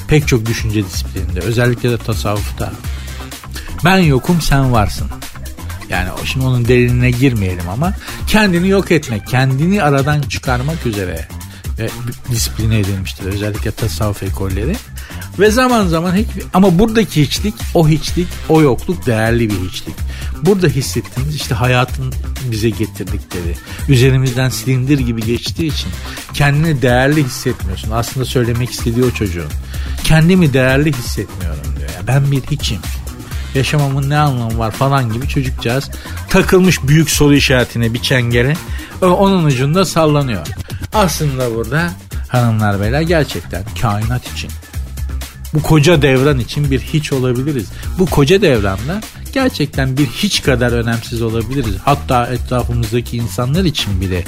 Pek 0.08 0.28
çok 0.28 0.46
düşünce 0.46 0.84
disiplininde, 0.84 1.40
özellikle 1.40 1.90
de 1.90 1.98
tasavvufta. 1.98 2.72
Ben 3.84 3.96
yokum, 3.96 4.40
sen 4.40 4.72
varsın. 4.72 5.08
Yani 5.88 6.08
şimdi 6.24 6.46
onun 6.46 6.68
derinine 6.68 7.10
girmeyelim 7.10 7.68
ama 7.68 7.92
kendini 8.26 8.68
yok 8.68 8.90
etmek, 8.90 9.26
kendini 9.26 9.82
aradan 9.82 10.22
çıkarmak 10.22 10.86
üzere 10.86 11.28
ve 11.78 11.88
disipline 12.30 12.78
edilmiştir. 12.78 13.24
Özellikle 13.24 13.70
tasavvuf 13.70 14.22
ekolleri. 14.22 14.76
Ve 15.38 15.50
zaman 15.50 15.86
zaman 15.86 16.16
hiç, 16.16 16.28
ama 16.54 16.78
buradaki 16.78 17.22
hiçlik, 17.22 17.54
o 17.74 17.88
hiçlik, 17.88 18.28
o 18.48 18.62
yokluk 18.62 19.06
değerli 19.06 19.50
bir 19.50 19.68
hiçlik. 19.68 19.94
Burada 20.42 20.66
hissettiğimiz 20.66 21.36
işte 21.36 21.54
hayatın 21.54 22.14
bize 22.50 22.70
getirdikleri, 22.70 23.56
üzerimizden 23.88 24.48
silindir 24.48 24.98
gibi 24.98 25.22
geçtiği 25.22 25.66
için 25.66 25.88
kendini 26.34 26.82
değerli 26.82 27.24
hissetmiyorsun. 27.24 27.90
Aslında 27.90 28.26
söylemek 28.26 28.70
istediği 28.70 29.04
o 29.04 29.10
çocuğun. 29.10 29.50
Kendimi 30.04 30.52
değerli 30.52 30.92
hissetmiyorum 30.92 31.76
diyor. 31.78 31.90
Ya. 31.90 32.06
Ben 32.06 32.32
bir 32.32 32.42
hiçim 32.50 32.78
yaşamamın 33.54 34.10
ne 34.10 34.18
anlamı 34.18 34.58
var 34.58 34.70
falan 34.70 35.12
gibi 35.12 35.28
çocukcağız 35.28 35.90
takılmış 36.28 36.82
büyük 36.82 37.10
soru 37.10 37.34
işaretine 37.34 37.94
bir 37.94 38.02
çengere 38.02 38.56
onun 39.02 39.44
ucunda 39.44 39.84
sallanıyor. 39.84 40.46
Aslında 40.92 41.54
burada 41.54 41.90
hanımlar 42.28 42.80
beyler 42.80 43.00
gerçekten 43.00 43.64
kainat 43.82 44.32
için 44.32 44.50
bu 45.54 45.62
koca 45.62 46.02
devran 46.02 46.38
için 46.38 46.70
bir 46.70 46.80
hiç 46.80 47.12
olabiliriz. 47.12 47.68
Bu 47.98 48.06
koca 48.06 48.42
devranda 48.42 49.00
gerçekten 49.32 49.96
bir 49.96 50.06
hiç 50.06 50.42
kadar 50.42 50.72
önemsiz 50.72 51.22
olabiliriz. 51.22 51.74
Hatta 51.84 52.26
etrafımızdaki 52.26 53.16
insanlar 53.16 53.64
için 53.64 54.00
bile 54.00 54.24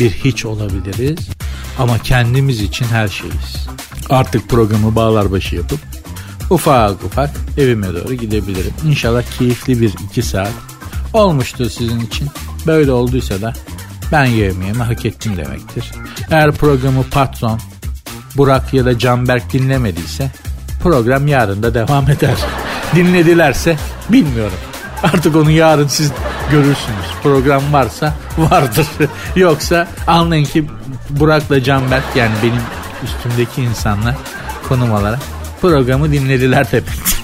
bir 0.00 0.10
hiç 0.10 0.44
olabiliriz. 0.44 1.28
Ama 1.78 1.98
kendimiz 1.98 2.60
için 2.60 2.86
her 2.86 3.08
şeyiz. 3.08 3.66
Artık 4.10 4.48
programı 4.48 4.96
bağlar 4.96 5.30
başı 5.30 5.56
yapıp 5.56 5.80
ufak 6.50 7.04
ufak 7.04 7.30
evime 7.58 7.88
doğru 7.94 8.14
gidebilirim. 8.14 8.72
İnşallah 8.86 9.22
keyifli 9.38 9.80
bir 9.80 9.92
iki 10.10 10.22
saat 10.22 10.52
olmuştur 11.12 11.70
sizin 11.70 12.00
için. 12.00 12.28
Böyle 12.66 12.92
olduysa 12.92 13.42
da 13.42 13.54
ben 14.12 14.24
yemeğimi 14.24 14.82
hak 14.82 15.06
ettim 15.06 15.36
demektir. 15.36 15.92
Eğer 16.30 16.52
programı 16.52 17.02
patron 17.02 17.60
Burak 18.36 18.74
ya 18.74 18.84
da 18.84 18.98
Canberk 18.98 19.52
dinlemediyse 19.52 20.30
program 20.86 21.26
yarın 21.26 21.62
da 21.62 21.74
devam 21.74 22.10
eder. 22.10 22.34
Dinledilerse 22.94 23.76
bilmiyorum. 24.08 24.58
Artık 25.02 25.36
onu 25.36 25.50
yarın 25.50 25.86
siz 25.86 26.12
görürsünüz. 26.50 27.06
Program 27.22 27.72
varsa 27.72 28.14
vardır. 28.38 28.86
Yoksa 29.36 29.88
anlayın 30.06 30.44
ki 30.44 30.64
Burak'la 31.10 31.62
Canberk 31.62 32.04
yani 32.16 32.34
benim 32.42 32.62
üstümdeki 33.04 33.62
insanlar 33.62 34.14
konum 34.68 34.92
olarak 34.92 35.18
programı 35.60 36.12
dinlediler 36.12 36.72
demektir. 36.72 37.18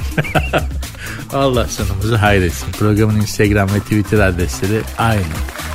Allah 1.32 1.66
sonumuzu 1.66 2.16
hayretsin. 2.16 2.72
Programın 2.72 3.16
Instagram 3.16 3.68
ve 3.74 3.80
Twitter 3.80 4.18
adresleri 4.18 4.80
aynı. 4.98 5.22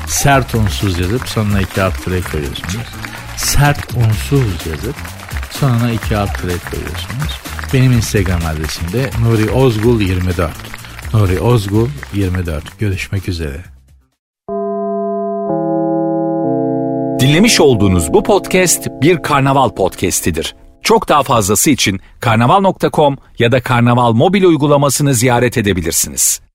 Sert 0.08 0.56
unsuz 0.56 1.00
yazıp 1.00 1.30
sonuna 1.30 1.62
iki 1.62 1.82
alt 1.82 2.04
koyuyorsunuz. 2.04 2.88
Sert 3.38 3.94
unsuz 3.96 4.68
yazıp 4.72 4.96
sonuna 5.60 5.92
iki 5.92 6.18
alt 6.18 6.42
tere 6.42 6.54
koyuyorsunuz. 6.72 7.42
Benim 7.74 7.92
Instagram 7.92 8.40
adresim 8.46 8.94
de 8.94 9.10
Nuri 9.22 9.52
Ozgul 9.52 10.02
24. 10.02 10.52
Nuri 11.14 11.40
Ozgul 11.40 11.88
24. 12.14 12.80
Görüşmek 12.80 13.30
üzere. 13.30 13.64
Dinlemiş 17.20 17.60
olduğunuz 17.60 18.14
bu 18.14 18.24
podcast 18.24 18.88
bir 19.02 19.24
karnaval 19.24 19.70
podcastidir. 19.70 20.56
Çok 20.82 21.10
daha 21.10 21.24
fazlası 21.24 21.70
için 21.70 22.00
karnaval.com 22.20 23.18
ya 23.40 23.52
da 23.52 23.62
karnaval 23.62 24.14
mobil 24.14 24.44
uygulamasını 24.44 25.14
ziyaret 25.14 25.58
edebilirsiniz. 25.58 26.47